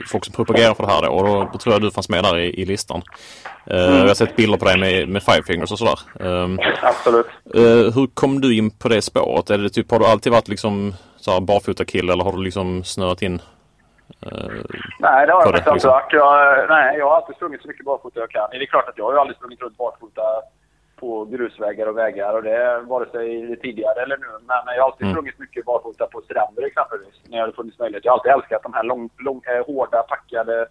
[0.06, 1.08] folk som propagerar för det här då.
[1.08, 3.02] Och då, då tror jag du fanns med där i, i listan.
[3.66, 3.98] Eh, mm.
[3.98, 5.98] Jag har sett bilder på dig med, med Five Fingers och sådär.
[6.20, 7.26] Ehm, Absolut.
[7.94, 9.50] Hur kom du in på det spåret?
[9.50, 12.42] Är det typ, har du alltid varit liksom så här barfota kille eller har du
[12.42, 13.42] liksom snöat in?
[14.98, 15.90] nej, det har jag faktiskt inte liksom?
[15.90, 16.12] varit.
[16.12, 18.48] Jag, nej, jag har alltid sprungit så mycket barfota jag kan.
[18.50, 20.22] Det är klart att jag har aldrig sprungit runt barfota
[21.00, 24.26] på grusvägar och vägar och det vare sig tidigare eller nu.
[24.46, 25.14] Men jag har alltid mm.
[25.14, 28.04] sprungit mycket barfota på stränder exempelvis när det har funnits möjlighet.
[28.04, 30.66] Jag har alltid älskat de här lång, lång, äh, hårda, packade,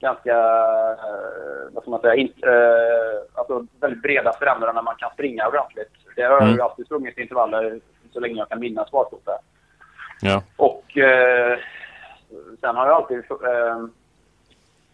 [0.00, 0.36] ganska,
[0.90, 5.48] äh, vad ska man säga, in, äh, alltså väldigt breda stränderna när man kan springa
[5.48, 5.92] ordentligt.
[6.16, 6.56] Det har mm.
[6.56, 7.80] jag alltid sprungit intervaller
[8.12, 9.32] så länge jag kan minnas barfota.
[10.20, 10.42] Ja.
[10.56, 10.84] Och
[12.60, 13.24] sen har jag alltid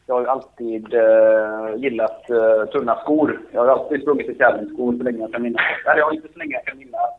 [0.07, 3.41] jag har ju alltid uh, gillat uh, tunna skor.
[3.53, 5.63] Jag har alltid sprungit i tävlingsskor så länge jag kan minnas.
[5.87, 7.11] Eller jag inte så länge jag kan minnas.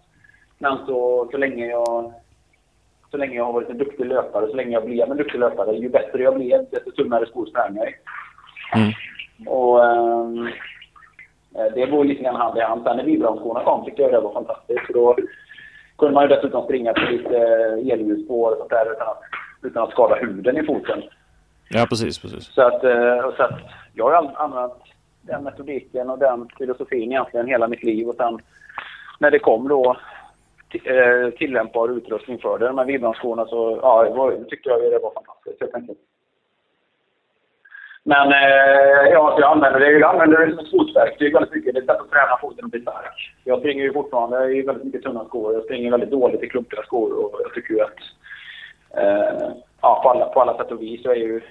[0.57, 2.13] Men så, så länge jag
[3.11, 5.75] så länge jag har varit en duktig löpare, så länge jag blev en duktig löpare,
[5.75, 7.93] ju bättre jag blev, desto tunnare skor sprang jag i.
[8.75, 8.91] Mm.
[9.47, 10.49] Och um,
[11.75, 12.83] det går lite grann hand i hand.
[12.83, 14.85] Sen när vibronskorna kom tyckte jag det var fantastiskt.
[14.85, 15.17] För då
[15.97, 17.37] kunde man ju dessutom springa på lite
[17.93, 19.21] elljusspår och sånt där utan att,
[19.63, 21.03] utan att skada huden i foten.
[21.69, 22.19] Ja, precis.
[22.19, 22.53] precis.
[22.53, 23.59] Så att, eh, så att
[23.93, 24.83] jag har använt
[25.21, 28.07] den metodiken och den filosofin egentligen hela mitt liv.
[28.07, 28.39] Och sen
[29.19, 29.97] när det kom då
[30.83, 32.67] eh, tillämpbar utrustning för det.
[32.67, 35.99] de här så, ja, var, tyckte jag det var fantastiskt helt enkelt.
[38.03, 41.73] Men eh, ja, jag använder det, jag använder det som ett fotverktyg väldigt mycket.
[41.73, 43.35] Det är ett sätt att träna foten och bli stark.
[43.43, 45.53] Jag springer ju fortfarande i väldigt mycket tunna skor.
[45.53, 47.99] Jag springer väldigt dåligt i klumpiga skor och jag tycker ju att
[48.97, 49.47] eh,
[49.81, 51.41] ja, på, alla, på alla sätt och vis så är ju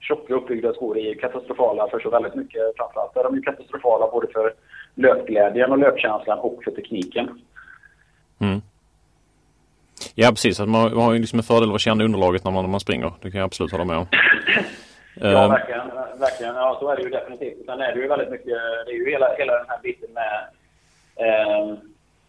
[0.00, 2.62] tjocka uppbyggda skor är katastrofala för så väldigt mycket.
[2.76, 4.54] Framförallt är de ju katastrofala både för
[4.94, 7.42] löpglädjen och löpkänslan och för tekniken.
[8.40, 8.60] Mm.
[10.14, 12.52] Ja precis, att man, man har ju liksom en fördel av att känna underlaget när
[12.52, 13.12] man, när man springer.
[13.22, 14.06] Det kan jag absolut hålla med om.
[15.14, 15.50] ja, ehm.
[15.50, 15.88] verkligen.
[16.18, 16.54] verkligen.
[16.54, 17.66] Ja, så är det ju definitivt.
[17.66, 18.46] Sen är det ju väldigt mycket,
[18.86, 20.48] det är ju hela, hela den här biten med
[21.16, 21.76] eh,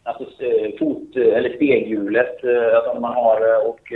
[0.08, 3.91] alltså eh, fot eh, eller steghjulet, eh, alltså om man har och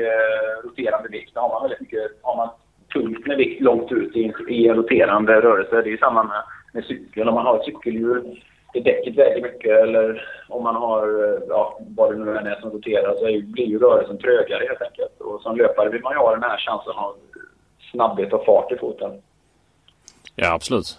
[0.63, 2.49] roterande vikt, då har man väldigt mycket, har man
[2.93, 5.81] tungt med vikt långt ut i, i en roterande rörelse.
[5.81, 6.43] Det är ju samma med,
[6.73, 7.29] med cykeln.
[7.29, 8.43] Om man har ett cykelhjul,
[8.73, 11.07] i däcket väldigt mycket eller om man har,
[11.49, 15.21] ja, vad det nu än är som roterar så blir ju rörelsen trögare helt enkelt.
[15.21, 17.15] Och som löpare vill man ju ha den här chansen av
[17.91, 19.21] snabbhet och fart i foten.
[20.35, 20.97] Ja, absolut.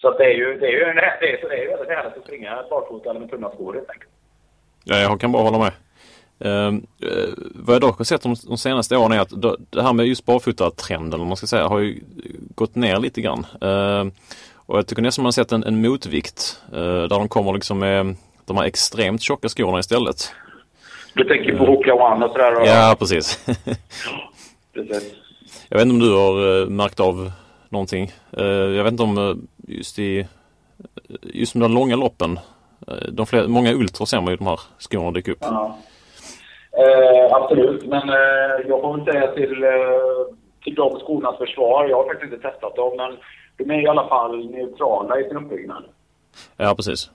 [0.00, 2.24] Så det är ju, det är ju, det är, det är ju väldigt härligt att
[2.24, 4.10] springa barfota eller med tunna skor helt enkelt.
[4.84, 5.72] Ja, jag kan bara hålla med.
[6.44, 9.32] Uh, uh, vad jag dock har sett de, de senaste åren är att
[9.70, 12.00] det här med just barfotatrenden, om man ska säga, har ju
[12.54, 13.46] gått ner lite grann.
[13.62, 14.12] Uh,
[14.56, 18.16] och jag tycker nästan man har sett en, en motvikt där de kommer liksom med
[18.46, 20.32] de här extremt tjocka skorna istället.
[21.14, 22.66] Du tänker på Hoka One och sådär?
[22.66, 23.46] Ja, precis.
[24.74, 25.12] precis.
[25.68, 27.32] Jag vet inte om du har märkt av
[27.68, 28.12] någonting.
[28.30, 30.26] Jag vet inte om just i
[31.22, 32.38] just med de långa loppen.
[33.12, 35.38] De fler, många ultra ser man ju de här skorna dyka upp.
[35.40, 35.78] Ja.
[36.72, 39.70] Eh, absolut, men eh, jag får väl säga till, eh,
[40.64, 43.16] till de skornas försvar, jag har faktiskt inte testat dem, men
[43.56, 45.84] de är i alla fall neutrala i sin uppbyggnad.
[46.56, 47.10] Ja, precis.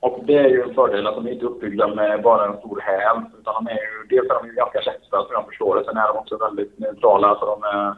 [0.00, 2.80] Och det är ju en fördel att de är inte uppbyggda med bara en stor
[2.80, 5.84] häl, utan de är ju, dels är de ju ganska lätta så jag förstår det,
[5.84, 7.94] sen är de också väldigt neutrala så de är Eh,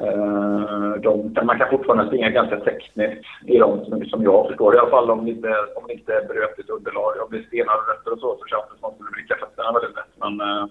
[0.00, 4.78] Eh, de, man kan fortfarande springa ganska tekniskt i dem som, som jag förstår I
[4.78, 7.12] alla fall om det inte, om det inte är brötigt underlag.
[7.22, 9.10] Om det är stenar och rötter och så så känns det som att man skulle
[9.10, 10.14] vricka fötterna väldigt lätt.
[10.16, 10.66] Men eh,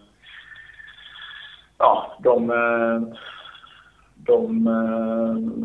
[1.77, 3.17] ja, de, eh,
[4.15, 4.67] de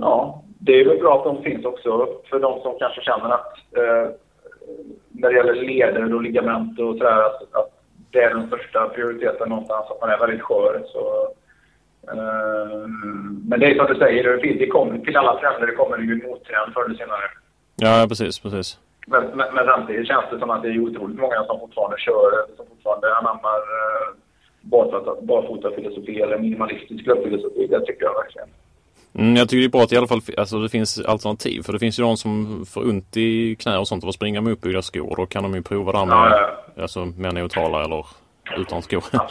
[0.01, 3.59] ja, det är väl bra att de finns också för de som kanske känner att
[5.09, 7.71] när det gäller leder och ligament och sådär att, att
[8.11, 10.83] det är den största prioriteten någonstans, att man är väldigt skör.
[10.87, 11.29] Så,
[13.49, 16.29] men det är som du säger, det kommer, till alla trender det kommer ju en
[16.29, 17.27] mottrend förr eller senare.
[17.77, 18.79] Ja, precis, precis.
[19.07, 22.31] Men, men, men samtidigt känns det som att det är otroligt många som fortfarande kör,
[22.57, 24.09] som fortfarande anammar uh,
[25.23, 27.67] barfotafilosofi eller minimalistisk löpfilosofi.
[27.67, 28.49] Det tycker jag verkligen.
[29.15, 31.63] Mm, jag tycker det är bra att i alla fall alltså, det finns alternativ.
[31.63, 34.41] För det finns ju de som får ont i knä och sånt av att springa
[34.41, 35.15] med uppbyggda skor.
[35.17, 36.83] Då kan de ju prova det med ja, ja.
[36.83, 38.07] Alltså, mer neutrala eller
[38.57, 39.05] utan skor.
[39.13, 39.29] Ja.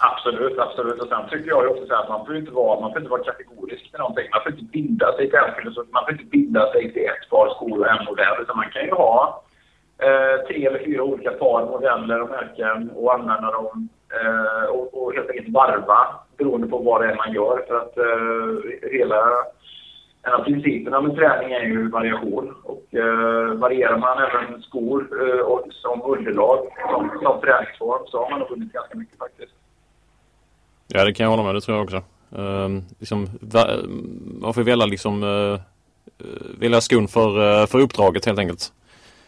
[0.00, 1.02] Absolut, absolut.
[1.02, 3.10] Och sen tycker jag ju också så att man får inte vara, man får inte
[3.10, 4.28] vara kategorisk med någonting.
[4.32, 5.90] Man får inte binda sig till en filosofi.
[5.92, 8.36] Man får inte binda sig till ett par skor och en modell.
[8.42, 9.44] Utan man kan ju ha
[9.98, 15.14] eh, tre eller fyra olika par modeller och märken och använda dem eh, och, och
[15.14, 15.98] helt enkelt varva
[16.38, 17.64] beroende på vad det är man gör.
[17.68, 19.22] För att eh, hela
[20.22, 22.54] en av principerna med träning är ju variation.
[22.64, 26.58] Och eh, varierar man även skor eh, och som underlag,
[26.90, 29.52] som, som träningsform, så har man nog vunnit ganska mycket faktiskt.
[30.88, 31.54] Ja, det kan jag hålla med.
[31.54, 31.96] Det tror jag också.
[32.38, 32.68] Uh,
[32.98, 33.28] liksom,
[34.40, 35.60] man får välja liksom uh,
[36.60, 38.72] välja skon för, uh, för uppdraget helt enkelt.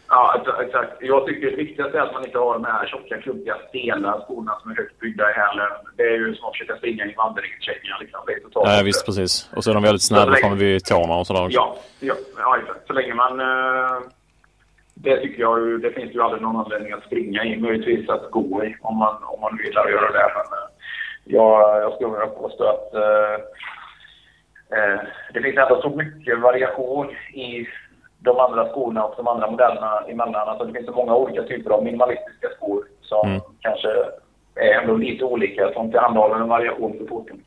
[0.09, 0.93] Ja, exakt.
[1.01, 4.59] Jag tycker det viktigaste är att man inte har de här tjocka, klubbiga, stela skorna
[4.63, 5.69] som är högt byggda i hälen.
[5.97, 7.97] Det är ju som att försöka springa i vandringskängor.
[8.01, 8.21] Liksom.
[8.27, 9.51] Det är totalt ja, visst, precis.
[9.57, 11.57] Och så är de väldigt snälla framme vid tårna och sådär också.
[11.57, 12.87] Ja, ja, ja exakt.
[12.87, 13.41] Så länge man...
[15.01, 17.57] Det tycker jag ju, det finns ju aldrig någon anledning att springa i.
[17.57, 20.33] Möjligtvis att gå i om man, om man vill göra det.
[20.35, 20.59] Men,
[21.39, 23.35] jag, jag skulle vilja påstå att eh,
[24.79, 25.01] eh,
[25.35, 27.67] det finns ändå så mycket variation i
[28.19, 30.49] de andra skorna och de andra modellerna emellan.
[30.49, 33.41] Alltså det finns så många olika typer av minimalistiska skor som mm.
[33.61, 33.89] kanske
[34.55, 37.43] är ändå lite olika, som tillhandahåller en variation för foten.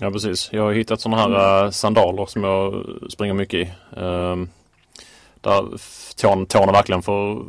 [0.00, 0.52] Ja, precis.
[0.52, 1.72] Jag har hittat sådana här mm.
[1.72, 3.72] sandaler som jag springer mycket i.
[4.00, 4.48] Um,
[5.40, 5.62] där
[6.46, 7.44] tårna verkligen får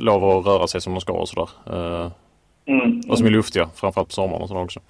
[0.00, 1.48] lov att röra sig som de ska och sådär.
[1.70, 2.10] Uh,
[2.68, 3.00] Mm.
[3.08, 4.80] Och som är luftiga, framförallt på sommaren och sådär också.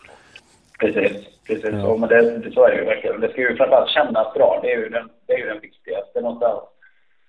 [0.79, 1.13] Precis,
[1.47, 1.71] precis.
[1.73, 1.83] Ja.
[1.83, 3.21] Så, men det, det, så är det ju verkligen.
[3.21, 4.61] Det ska ju framförallt kännas bra.
[4.63, 6.61] Det är ju den, det är ju den viktigaste någonstans.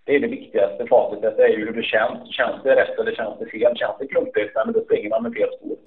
[0.06, 1.38] Det är det viktigaste facitet.
[1.38, 2.36] Det är ju hur det känns.
[2.38, 3.78] Känns det rätt eller känns det fel?
[3.78, 4.52] Känns det klumpigt?
[4.56, 5.78] Men då springer man med fel skor.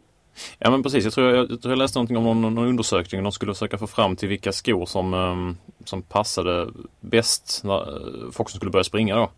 [0.59, 3.23] Ja men precis, jag tror jag, jag, tror jag läste någonting om någon, någon undersökning.
[3.23, 6.67] De skulle försöka få fram till vilka skor som, um, som passade
[7.01, 7.85] bäst när
[8.33, 9.31] folk som skulle börja springa då.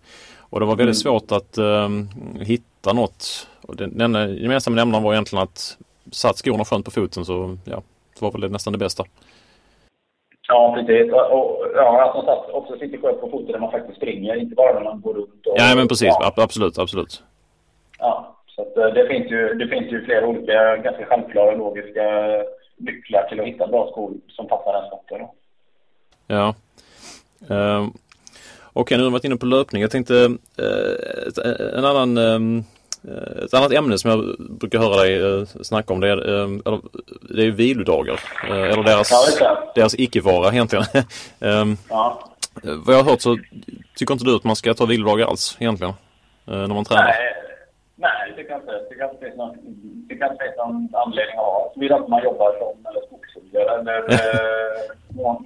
[0.54, 1.20] Och det var väldigt mm.
[1.20, 2.08] svårt att um,
[2.40, 3.48] hitta något.
[3.62, 5.78] Och den, den gemensamma nämnaren var egentligen att
[6.12, 7.82] satt skorna skönt på foten så ja,
[8.14, 9.04] det var väl det nästan det bästa.
[10.48, 11.12] Ja, precis.
[11.12, 14.74] Och, ja, man satt, också sitter skönt på foten när man faktiskt springer, inte bara
[14.74, 15.46] när man går runt.
[15.46, 16.16] Och, ja, men precis.
[16.20, 16.32] Ja.
[16.36, 17.22] Absolut, absolut.
[17.98, 22.02] Ja, så att, eh, det, finns ju, det finns ju flera olika ganska självklara logiska
[22.76, 25.26] nycklar till att hitta bra skor som passar den sporten.
[26.26, 26.54] Ja.
[27.48, 27.92] Um,
[28.76, 29.82] Okej, nu har vi varit inne på löpning.
[29.82, 32.64] Jag tänkte uh, en annan um,
[33.44, 36.80] ett annat ämne som jag brukar höra dig uh, snacka om det är, uh,
[37.20, 38.20] det är vilodagar.
[38.50, 39.10] Uh, eller deras,
[39.40, 40.84] ja, deras icke-vara egentligen.
[41.38, 42.30] um, ja.
[42.62, 43.38] Vad jag har hört så
[43.96, 45.94] tycker inte du att man ska ta vilodagar alls egentligen?
[46.46, 47.04] när man tränar?
[47.04, 47.14] Nej,
[47.96, 48.72] nej det kan inte.
[48.90, 49.56] Det kan inte finnas någon,
[50.08, 51.70] det kan inte finnas någon anledning att ha.
[51.74, 53.13] Såvida man jobbar som
[53.60, 54.80] eller eh,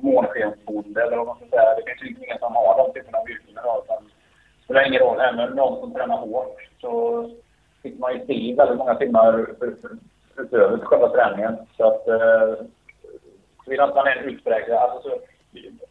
[0.03, 1.75] månskensbonde eller vad man ska säga.
[1.75, 3.83] Det finns ju ingen som har de typerna av yrken idag.
[3.89, 5.21] Det spelar ingen roll.
[5.21, 7.25] Även någon som tränar hårt så
[7.83, 9.47] fick man ju se väldigt många timmar
[10.37, 11.57] utöver själva träningen.
[11.77, 12.65] Så att eh,
[13.65, 14.79] såvida man är en utpräglad...
[14.79, 15.19] Alltså, så,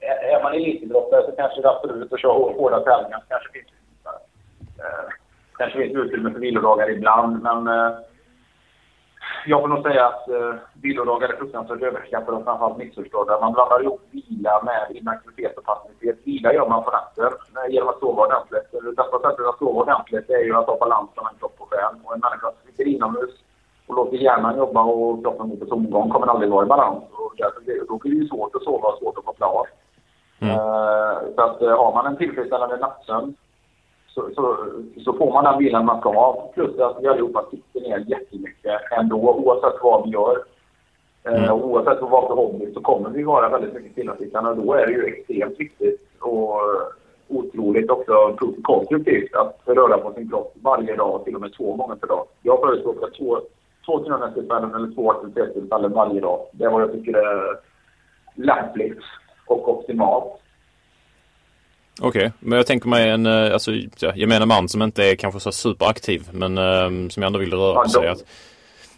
[0.01, 3.23] är man elitidrottare så kanske det är absolut att köra hårda träningar.
[3.27, 3.67] Kanske finns,
[4.79, 5.09] eh,
[5.57, 7.97] kanske finns utrymme för vilodagar ibland, men eh,
[9.47, 13.39] jag får nog säga att eh, vilodagar är fruktansvärt överskattade och framförallt missförstådda.
[13.39, 16.17] Man blandar ihop vila med inaktivitet och passivitet.
[16.23, 18.71] Vila gör man på natten eh, genom att sova ordentligt.
[18.71, 21.95] Det bästa sättet att sova ordentligt är ju att ha balans mellan kropp och själ.
[22.03, 23.33] Och en människa som sitter inomhus
[23.87, 27.03] och låter hjärnan jobba och kroppen gå på tomgång kommer aldrig vara i balans.
[27.11, 29.65] Och därför blir, då blir det svårt att sova och svårt att koppla av.
[30.39, 30.55] Mm.
[30.55, 33.35] Uh, så att uh, har man en tillfredsställande nattsömn
[34.17, 34.57] så, så,
[35.03, 36.51] så, får man den vilan man ska ha.
[36.53, 40.37] Plus att vi allihopa sitter ner jättemycket ändå, oavsett vad vi gör.
[41.23, 41.43] Eh, mm.
[41.43, 44.93] Uh, oavsett vad för hobby så kommer vi vara väldigt mycket stillasittande då är det
[44.93, 46.61] ju extremt viktigt och
[47.27, 51.95] otroligt också konstruktivt att röra på sin kropp varje dag, till och med två gånger
[51.95, 52.25] per dag.
[52.41, 53.39] Jag förespråkar två,
[53.85, 56.39] två träningstillfällen eller två aktivitetstillfällen varje dag.
[56.51, 57.59] Det är vad jag tycker är
[58.35, 58.99] lämpligt
[59.47, 60.41] och optimalt.
[62.01, 62.31] Okej, okay.
[62.39, 63.71] men jag tänker mig en eh, alltså,
[64.15, 67.89] gemene man som inte är kanske så superaktiv men um, som ändå vill röra ja,
[67.89, 68.07] sig.
[68.07, 68.23] Att,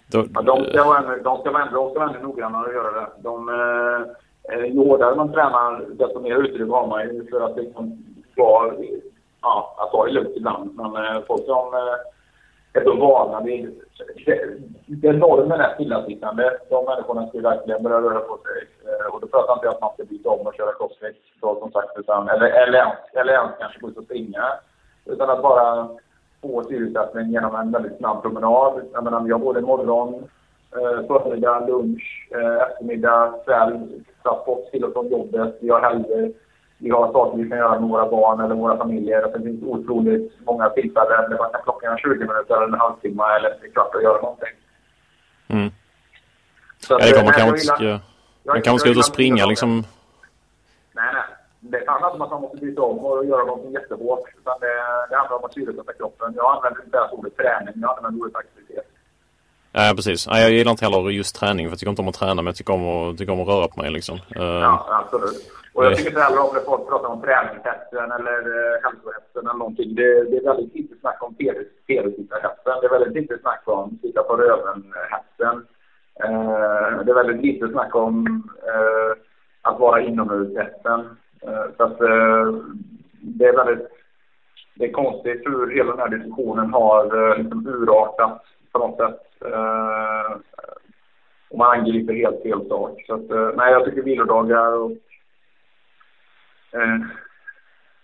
[0.08, 2.68] då, ja, de ska vara ännu, de ska vara ännu, de ska vara ännu noggrannare
[2.68, 3.08] att göra det.
[3.20, 8.06] De, eh, ju hårdare man tränar desto mer utrymme har man ju för att liksom
[8.36, 8.74] vara,
[9.42, 10.76] ja, att ha det lugnt ibland.
[10.76, 11.96] Men eh, folk som eh,
[12.74, 13.82] är så vana vid...
[14.88, 16.58] Det, normen är stillasittande.
[16.70, 18.68] De människorna ska verkligen börja röra på sig.
[18.86, 21.16] Eh, och då pratar jag inte om att man ska byta om och köra crossfit,
[21.40, 24.44] som sagt, utan, eller, eller, ens, eller ens kanske gå ut och springa.
[25.06, 25.90] Utan att bara
[26.42, 28.82] få syresättning genom en väldigt snabb promenad.
[28.94, 30.14] Jag menar, vi har både morgon,
[30.72, 35.58] eh, förmiddag, lunch, eh, eftermiddag, kväll, transport till och från jobbet.
[35.62, 36.34] Vi har helger
[36.80, 39.22] vi har saker vi kan göra med våra barn eller våra familjer.
[39.22, 43.24] Det finns otroligt många tillfällen där man kan plocka en 20 minuter eller en halvtimme
[43.38, 44.56] eller en kvart och göra någonting.
[45.48, 45.70] Mm.
[46.80, 48.00] Så ja, det kommer man kanske inte ska,
[48.44, 49.84] man kanske ska ut och springa liksom.
[50.92, 51.24] Nej, nej.
[51.60, 54.24] Det handlar inte om att man måste byta om och göra någonting jättehårt.
[54.38, 54.74] Utan det,
[55.10, 56.34] det handlar om att syresätta kroppen.
[56.36, 58.86] Jag använder inte ens ordet träning, jag använder ordet aktivitet.
[59.72, 60.28] Ja, precis.
[60.28, 62.46] Ja, jag gillar inte heller just träning för jag tycker inte om att träna men
[62.46, 64.20] jag tycker om att, tycker om att röra på mig liksom.
[64.30, 65.59] Ja, absolut.
[65.80, 69.60] Och jag tycker inte heller om när folk pratar om träningshetsen eller uh, hälsohetsen eller
[69.64, 69.96] någonting.
[69.96, 72.74] Det, det är väldigt lite snack om tv-tittarhetsen.
[72.82, 75.56] Det är väldigt lite snack om titta på röven-hetsen.
[76.24, 79.14] Uh, det är väldigt lite snack om uh,
[79.62, 81.00] att vara inomhus-hetsen.
[81.48, 82.64] Uh, så att uh,
[83.12, 83.88] det är väldigt
[84.76, 89.22] det är konstigt hur hela den här diskussionen har uh, liksom urartat på något sätt.
[91.50, 93.04] Och man angriper helt fel sak.
[93.08, 94.92] Så att, nej, jag tycker vilodagar och
[96.74, 97.00] eh,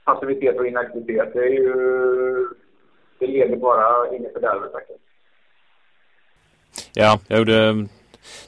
[0.06, 1.74] passivitet och inaktivitet, det är ju...
[3.20, 5.00] Det leder bara in i fördärvet faktiskt.
[6.94, 7.88] Ja, det,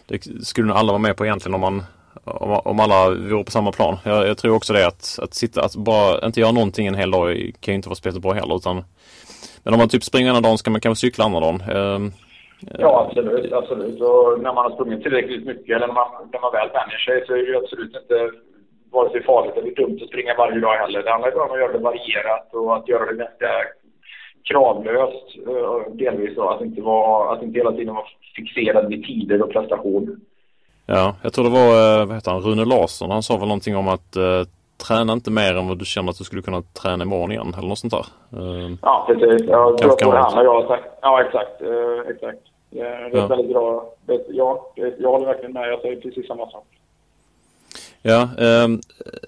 [0.07, 1.83] det skulle nog alla vara med på egentligen om man
[2.23, 3.97] om, om alla vore på samma plan.
[4.03, 7.11] Jag, jag, tror också det att, att sitta, att bara inte göra någonting en hel
[7.11, 8.83] dag kan ju inte vara speciellt bra heller utan
[9.63, 11.61] Men om man typ springer ena dagen ska man kanske cykla andra dagen.
[11.61, 12.11] Eh,
[12.79, 14.01] ja absolut, absolut.
[14.01, 17.23] Och när man har sprungit tillräckligt mycket eller när man, när man väl vänjer sig
[17.27, 18.31] så är det ju absolut inte
[18.91, 21.03] vare sig farligt eller dumt att springa varje dag heller.
[21.03, 23.49] Det handlar bara om att göra det varierat och att göra det ganska
[24.43, 25.27] kravlöst.
[25.47, 29.51] Eh, delvis då, att inte, vara, att inte hela tiden vara fixerad vid tider och
[29.51, 30.19] prestation.
[30.85, 33.11] Ja, jag tror det var, eh, vad heter han, Rune Larsson.
[33.11, 34.43] Han sa väl någonting om att eh,
[34.87, 37.67] träna inte mer än vad du känner att du skulle kunna träna imorgon igen eller
[37.67, 38.05] något sånt där.
[38.39, 39.47] Eh, ja, precis.
[39.47, 42.43] Jag tror att han och jag har sagt, ja exakt, eh, exakt.
[42.69, 43.27] Det är ja.
[43.27, 43.93] väldigt bra.
[44.27, 45.69] Ja, jag håller verkligen med.
[45.69, 46.65] Jag säger precis samma sak.
[48.09, 48.67] Ja, eh,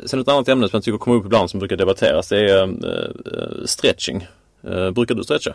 [0.05, 2.63] sen ett annat ämne som jag tycker kommer upp ibland som brukar debatteras det är
[2.63, 4.27] ehm, eh, stretching.
[4.63, 5.53] Eh, brukar du stretcha?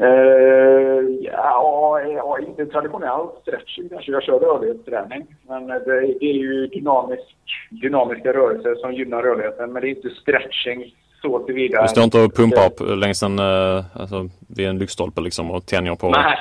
[0.00, 4.12] Uh, ja, ja, inte traditionell stretching kanske.
[4.12, 5.26] Jag kör rörlighetsträning.
[5.48, 7.36] Men det, det är ju dynamisk,
[7.70, 9.72] dynamiska rörelser som gynnar rörligheten.
[9.72, 10.94] Men det är inte stretching
[11.24, 11.82] så tillvida.
[11.82, 15.66] Du står inte och pumpar upp längs en, uh, alltså, vid en lyktstolpe liksom och
[15.66, 16.38] tänjer på Nej.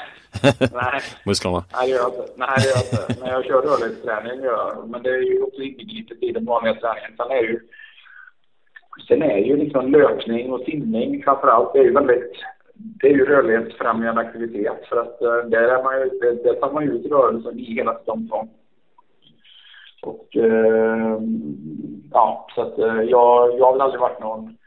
[0.60, 1.02] Nej.
[1.26, 1.64] musklerna?
[1.74, 2.26] Nej, det gör jag inte.
[2.36, 3.22] Nej, det gör jag inte.
[3.22, 4.44] Men jag kör rörlighetsträning.
[4.44, 4.84] Ja.
[4.88, 7.12] Men det är ju också inbegripet i den vanliga träningen.
[7.18, 7.60] Sen är ju,
[9.08, 11.74] sen är ju liksom löpning och simning framför allt.
[11.74, 12.34] Det är ju väldigt
[12.76, 16.10] det är ju rörlighetsfrämjande aktivitet för att uh, där, är man ju,
[16.44, 18.50] där, tar man ut rörelsen i hela sitt omfång.
[20.02, 21.18] Och uh,
[22.12, 24.58] ja, så att uh, jag, jag har väl aldrig varit någon,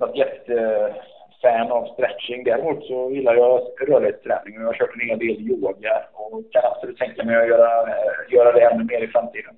[0.00, 2.44] något jättefan av stretching.
[2.44, 6.64] Däremot så gillar jag rörlighetsträning och jag har kört en hel del yoga och kan
[6.64, 7.88] absolut tänka mig att göra,
[8.30, 9.54] göra det ännu mer i framtiden.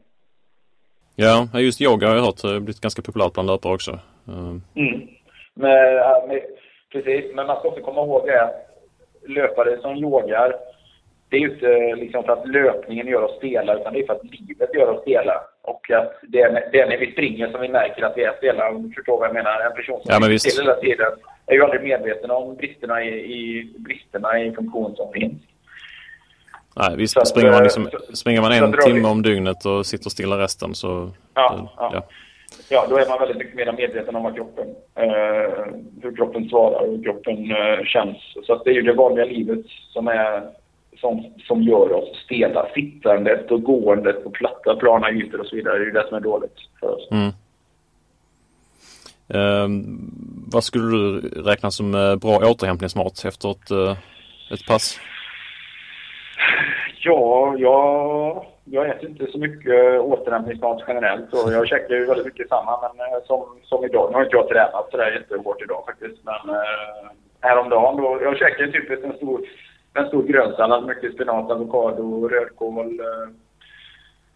[1.17, 3.99] Ja, just yoga har jag hört blivit ganska populärt bland löpare också.
[4.29, 4.63] Mm.
[5.55, 6.43] Med, med,
[6.93, 8.51] Precis, men man ska också komma ihåg det
[9.27, 10.55] löpare som yogar,
[11.33, 14.15] det är ju inte liksom för att löpningen gör oss stela, utan det är för
[14.15, 15.33] att livet gör oss stela.
[15.63, 18.37] Och att det är, det är när vi springer som vi märker att vi är
[18.37, 19.61] stela, om du förstår vad jag menar.
[19.61, 21.13] En person som ja, är hela tiden
[21.47, 25.43] är ju aldrig medveten om bristerna i, i, bristerna i funktion som finns.
[26.77, 30.11] Nej, visst, så springer, man liksom, så, springer man en timme om dygnet och sitter
[30.11, 31.11] stilla resten så...
[31.35, 31.91] Ja, ja.
[31.95, 32.03] ja
[32.69, 35.65] ja, då är man väldigt mycket mer medveten om vad kroppen, eh,
[36.03, 38.17] hur kroppen svarar och hur kroppen eh, känns.
[38.47, 40.43] Så det är ju det vanliga livet som, är,
[41.03, 42.67] som, som gör oss stela.
[42.75, 46.21] Sittandet och gåendet på platta, plana ytor och så vidare, det är det som är
[46.21, 47.09] dåligt för oss.
[47.11, 47.31] Mm.
[49.35, 49.69] Eh,
[50.53, 53.97] vad skulle du räkna som eh, bra återhämtningsmat efter ett, eh,
[54.53, 55.01] ett pass?
[57.05, 62.49] Ja, jag jag äter inte så mycket återhämtningsmat generellt och jag käkar ju väldigt mycket
[62.49, 64.09] samma men eh, som, som idag.
[64.11, 67.11] Nu har inte jag tränat sådär jättehårt idag faktiskt men eh,
[67.41, 69.41] häromdagen då, jag käkar typ en stor,
[69.95, 73.29] en stor grönsallad, mycket spenat, avokado, rödkål, eh,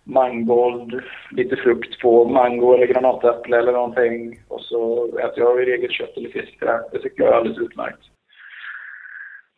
[0.05, 5.91] mangold, lite frukt på, mango eller granatäpple eller någonting och så äter jag i regel
[5.91, 6.81] kött eller fisk där.
[6.93, 8.03] Det tycker jag är alldeles utmärkt.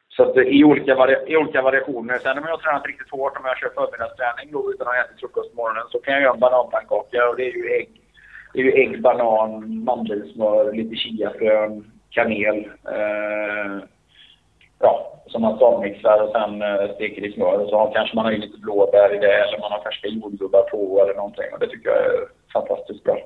[0.09, 0.93] Så att eh, i olika,
[1.27, 2.19] i olika variationer.
[2.19, 5.05] Sen om jag har tränat riktigt hårt, om jag kör förmiddagsträning då utan att ha
[5.05, 7.91] ätit frukost på morgonen, så kan jag göra en bananpannkaka och det är ju ägg.
[8.53, 12.59] Det är ju ägg, banan, mandelsmör, lite chiafrön, kanel.
[12.85, 13.83] Eh,
[14.79, 17.63] ja, som man stavmixar och sen eh, steker i smör.
[17.63, 21.03] Och så kanske man har lite blåbär i det eller man har färska jordgubbar på
[21.03, 21.45] eller någonting.
[21.53, 22.21] Och det tycker jag är
[22.53, 23.19] fantastiskt bra.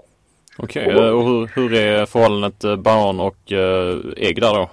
[0.58, 1.10] Okej, okay.
[1.10, 3.52] och hur, hur är förhållandet eh, banan och
[4.16, 4.68] ägg där då?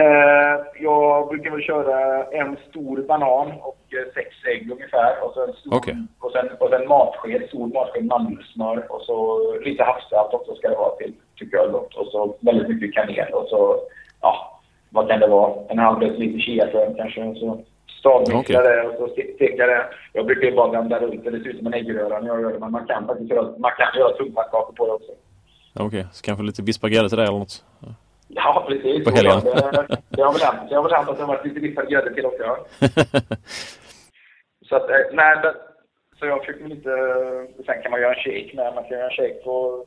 [0.00, 3.78] Eh, jag brukar väl köra en stor banan och
[4.14, 5.24] sex ägg ungefär.
[5.24, 5.94] Och sen, stor, okay.
[6.20, 9.18] och sen, och sen matsked, stor matsked mandelsmör och så
[9.64, 11.94] lite havssalt också ska det vara till, tycker jag är gott.
[11.94, 13.80] Och så väldigt mycket kanel och så,
[14.20, 14.53] ja,
[14.94, 15.52] vad kan det vara?
[15.68, 17.34] En halv deciliter chiafrön kanske.
[17.34, 17.64] Så
[17.98, 18.56] stavmixar okay.
[18.62, 19.86] det och så steker det.
[20.12, 21.30] Jag brukar ju bara vända runt det.
[21.30, 22.58] Det ser ut som en äggröra när jag gör det.
[22.58, 25.12] Men man kan faktiskt göra, man kan göra tuggpannkakor på det också.
[25.74, 26.04] Okej, okay.
[26.12, 27.64] så kanske lite vispad grädde till det eller något?
[28.28, 29.04] Ja, precis.
[29.04, 29.40] På helgen.
[29.44, 30.68] Det, det har väl hänt.
[30.68, 32.44] Det har väl hänt att det har varit lite vispad grädde till också.
[34.68, 35.36] så att, eh, nej,
[36.18, 36.90] så jag försöker lite...
[37.66, 38.74] Sen kan man göra en shake med.
[38.74, 39.84] Man kan göra en shake på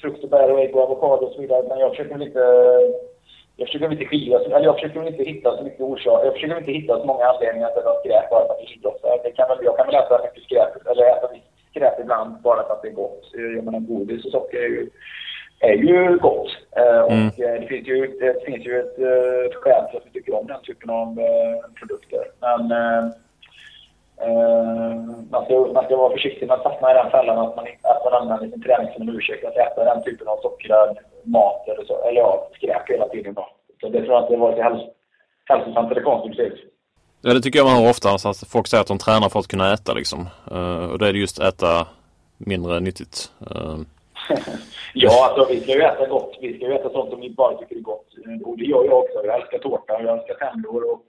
[0.00, 1.64] frukt och bär och ägg och avokado och så vidare.
[1.68, 2.42] Men jag försöker lite
[3.56, 6.24] jag försöker inte skilja, eller jag försöker inte hitta så mycket orsaker.
[6.26, 9.20] Jag försöker inte hitta så många anledningar till att skräp bara för att det idrottar.
[9.24, 11.28] Det kan väl, jag kan väl äta mycket skräp, eller äta
[11.70, 13.24] skräp ibland bara för att det är gott.
[13.32, 14.90] Jag menar godis och socker är ju,
[15.60, 16.50] är ju gott.
[16.76, 17.28] Eh, mm.
[17.28, 20.10] Och eh, det finns ju, det finns ju ett, ett eh, skäl till att vi
[20.10, 21.18] tycker om den typen av
[21.78, 22.24] produkter.
[22.40, 22.72] Men
[25.30, 28.04] man, ska, man ska vara försiktig med att fastna i den fällan att man, att
[28.04, 31.84] man använder sin träning som en ursäkt att äta den typen av sockrad mat eller
[31.84, 32.08] så.
[32.08, 33.48] Eller ja, skräp hela tiden då.
[33.80, 34.82] Så det tror jag inte vare sig häls
[35.44, 36.60] hälsosamt eller konstruktivt.
[37.20, 38.08] Ja, det tycker jag man hör ofta.
[38.08, 40.28] Alltså att folk säger att de tränar för att kunna äta liksom.
[40.52, 41.86] Uh, och då är det just äta
[42.38, 43.32] mindre nyttigt.
[43.50, 43.78] Uh.
[44.94, 46.38] ja, alltså vi ska ju äta gott.
[46.40, 48.06] Vi ska ju äta sånt som vi bara tycker är gott.
[48.44, 49.26] Och det gör jag också.
[49.26, 51.06] Jag älskar tårta, jag älskar semlor och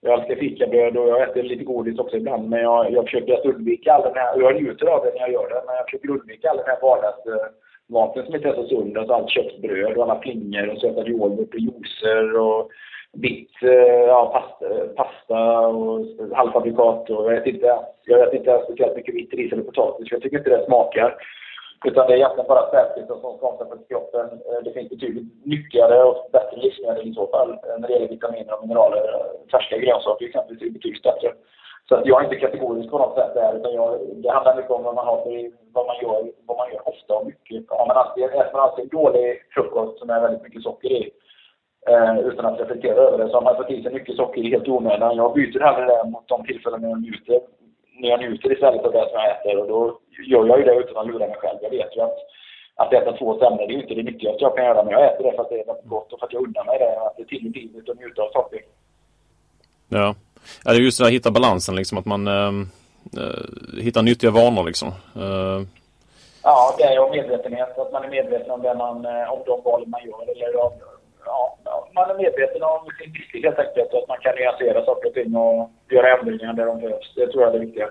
[0.00, 2.48] jag älskar fikabröd och jag äter lite godis också ibland.
[2.48, 5.32] Men jag, jag försöker att undvika all den här, jag njuter av det när jag
[5.32, 8.98] gör det, men jag försöker undvika all den här vardagsmaten som inte är så sund.
[8.98, 12.70] Alltså allt köttbröd och alla flingor och sötad yoghurt och juicer och
[13.12, 18.96] vitt, eh, ja, pasta, pasta och halvfabrikat och jag äter inte, jag äter inte speciellt
[18.96, 21.14] mycket vitt ris eller potatis för jag tycker inte det smakar.
[21.84, 24.26] Utan det är egentligen bara fettkvitton som ska omsättas i kroppen.
[24.46, 28.08] Eh, det finns betydligt nyttigare och bättre livsmedel i så fall eh, när det gäller
[28.08, 29.02] vitaminer och mineraler.
[29.14, 31.28] Eh, färska grönsaker exempelvis är betydligt bättre.
[31.88, 34.70] Så att jag är inte kategorisk på något sätt där, utan jag, det handlar mycket
[34.70, 37.70] om vad man har för, vad man gör, vad man gör ofta och mycket.
[37.70, 41.10] Om man alltid, äter man alltid dålig frukost som är väldigt mycket socker i,
[41.90, 44.68] eh, utan att reflektera över det, så har man fått i sig mycket socker helt
[44.68, 45.16] i onödan.
[45.16, 47.40] Jag byter hellre det mot de tillfällen när jag njuter,
[47.98, 49.58] när jag njuter istället av det som jag äter.
[49.58, 51.58] Och då gör jag ju det utan att lura mig själv.
[51.62, 52.18] Jag vet ju att,
[52.76, 55.04] att äta två semlor, det är ju inte det nyttigaste jag kan göra, men jag
[55.06, 57.16] äter det för att det är gott och för att jag unnar mig det, att
[57.16, 58.60] det är till i livet och njuta av saker.
[59.88, 60.14] Ja.
[60.64, 62.52] Ja, det är just det att hitta balansen liksom, att man äh,
[63.82, 64.88] hittar nyttiga vanor liksom.
[65.16, 65.60] Äh.
[66.42, 67.78] Ja, det är och medvetenhet.
[67.78, 70.22] Att man är medveten om, det man, eh, om de val man gör.
[70.30, 70.72] Eller om,
[71.24, 71.58] ja,
[71.94, 73.92] man är medveten om sin livsstil helt enkelt.
[73.92, 77.14] Och att man kan nyansera saker och ting och göra ändringar där de behövs.
[77.14, 77.88] Det tror jag är det viktiga.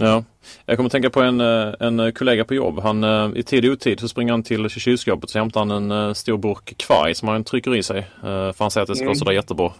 [0.00, 0.24] Ja,
[0.66, 2.80] jag kommer att tänka på en, en kollega på jobb.
[2.80, 3.04] Han,
[3.36, 6.76] I tid och otid så springer han till kylskåpet så hämtar han en stor burk
[6.76, 8.06] kvarg som han trycker i sig.
[8.20, 9.18] För han säger att det ska vara mm.
[9.18, 9.72] sådär jättebra.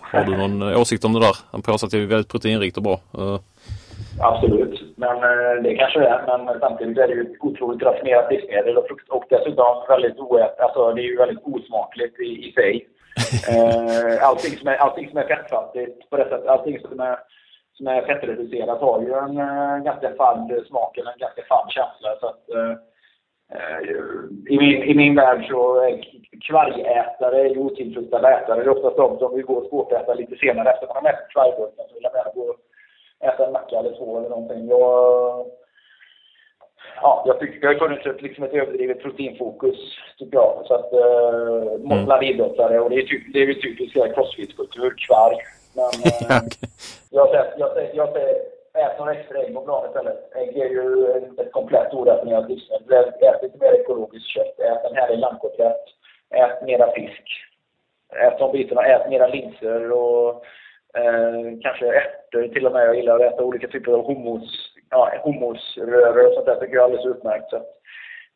[0.00, 1.36] Har du någon åsikt om det där?
[1.50, 3.00] Han påstår att det är väldigt proteinrikt och bra.
[4.20, 6.38] Absolut, men uh, det kanske det är.
[6.38, 10.92] Men samtidigt är det ju ett otroligt raffinerat livsmedel och, och dessutom väldigt oät, alltså
[10.92, 12.88] det är ju väldigt osmakligt i, i sig.
[13.50, 17.18] uh, allting, som är, allting som är fettfattigt på det sättet, allting som är,
[17.72, 22.08] som är fettreducerat har ju en uh, ganska fadd smak eller en ganska fadd känsla.
[22.20, 22.44] Så att,
[24.48, 26.04] i min, I min värld så är
[26.48, 28.60] kvargätare är otillfredsställda ätare.
[28.60, 31.32] Det är oftast de som vill gå och skåpäta lite senare efter man har ätit
[31.32, 31.84] kvargburken.
[31.88, 32.56] Så vill jag gå och
[33.24, 34.68] äta en macka eller två eller någonting.
[34.68, 35.46] Jag,
[37.02, 39.78] ja, jag tycker det har funnits ett, liksom ett överdrivet proteinfokus,
[40.18, 40.62] tycker jag.
[40.66, 42.04] Så att, eh, mm.
[42.04, 42.80] bland idrottare.
[42.80, 45.36] Och det är, typ, det är ju typiskt crossfit-kultur, kvarg.
[45.74, 45.84] Men
[46.30, 46.42] eh,
[47.10, 48.34] jag, säger, jag, säger, jag säger
[48.74, 50.36] ät några extra ägg på bladet istället.
[50.36, 51.06] Ägg är ju
[51.38, 53.12] ett komplett oraffinerat livsmedel.
[53.20, 54.58] Ät lite mer ekologiskt kött.
[54.58, 55.84] Ät en härlig lammkotlett.
[56.30, 57.22] Ät mera fisk.
[58.16, 58.82] Ät de bitarna.
[58.82, 60.44] Ät mera linser och
[60.96, 62.86] eh, kanske ärtor till och med.
[62.86, 64.50] Jag gillar att äta olika typer av hummus,
[64.90, 66.54] ja, hummusröror och sånt där.
[66.54, 67.50] tycker jag är alldeles utmärkt.
[67.50, 67.62] Så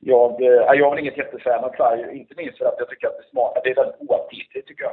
[0.00, 3.06] jag, eh, jag är väl inget jättefan av färg, inte minst för att jag tycker
[3.06, 4.92] att det smakar, det är väldigt oaptitligt tycker jag.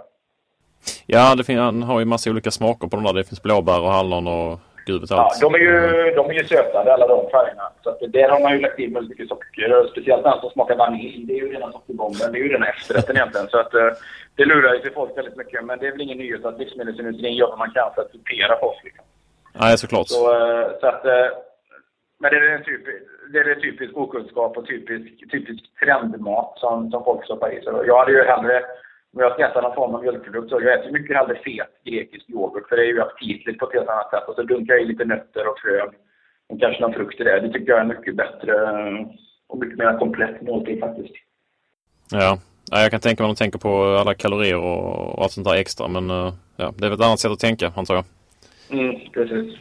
[1.06, 3.14] Ja, det finns, han har ju massa olika smaker på de där.
[3.14, 5.38] Det finns blåbär och hallon och gud vet allt.
[5.42, 7.72] Ja, de är ju, de är ju sötade alla de färgerna.
[7.84, 9.88] Så att där har man ju lagt in väldigt mycket socker.
[9.92, 11.26] Speciellt den som smakar vanilj.
[11.26, 12.32] Det är ju rena sockerbomben.
[12.32, 13.48] Det är ju rena efterrätten egentligen.
[13.48, 13.92] Så att uh,
[14.36, 15.66] det lurar ju till folk väldigt mycket.
[15.66, 18.60] Men det är väl ingen nyhet att livsmedelsindustrin gör vad man kan för att dupera
[18.60, 18.84] folk.
[18.84, 19.06] Liksom.
[19.54, 20.08] Nej, såklart.
[20.08, 21.12] Så, uh, så att, uh,
[22.20, 22.98] men det är en typisk,
[23.34, 27.74] det är typisk okunskap och typisk, typisk trendmat som, som folk stoppar i sig.
[27.88, 28.62] Jag hade ju hellre
[29.16, 32.30] om jag ska äta någon form av mjölkprodukt så jag äter mycket hellre fet grekisk
[32.30, 34.28] yoghurt för det är ju aptitligt på ett helt annat sätt.
[34.28, 35.90] Och så dunkar jag i lite nötter och frön
[36.50, 37.40] och kanske någon frukt i det.
[37.40, 38.54] Det tycker jag är mycket bättre
[39.48, 41.14] och mycket mer komplett måltid faktiskt.
[42.12, 42.40] Ja.
[42.72, 45.56] ja, jag kan tänka mig att de tänker på alla kalorier och allt sånt där
[45.56, 45.88] extra.
[45.88, 48.06] Men eh, ja, det är väl ett annat sätt att tänka antar jag.
[48.70, 49.60] Mm, precis.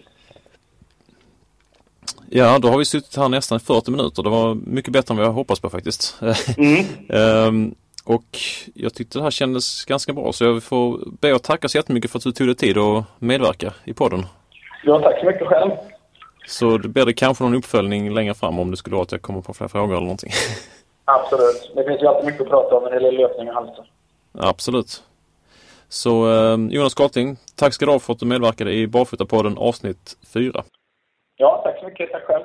[2.31, 4.23] Ja, då har vi suttit här nästan 40 minuter.
[4.23, 6.21] Det var mycket bättre än vad jag hoppats på faktiskt.
[6.59, 6.85] Mm.
[7.49, 7.75] um,
[8.07, 8.39] Och
[8.75, 12.11] jag tyckte det här kändes ganska bra så jag får be att tacka så jättemycket
[12.11, 14.27] för att du tog dig tid att medverka i podden.
[14.85, 15.71] Ja, tack så mycket själv.
[16.47, 19.23] Så det blir det kanske någon uppföljning längre fram om det skulle vara att jag
[19.23, 20.31] kommer på fler frågor eller någonting.
[21.05, 21.73] Absolut.
[21.75, 23.85] Det finns ju alltid mycket att prata om när det gäller löpning och halsa.
[24.39, 25.03] Absolut.
[25.89, 30.17] Så eh, Jonas Garting, tack ska du ha för att du medverkade i Barfotapodden avsnitt
[30.35, 30.65] 4.
[31.37, 32.13] Ja, tack så mycket.
[32.13, 32.45] Tack själv.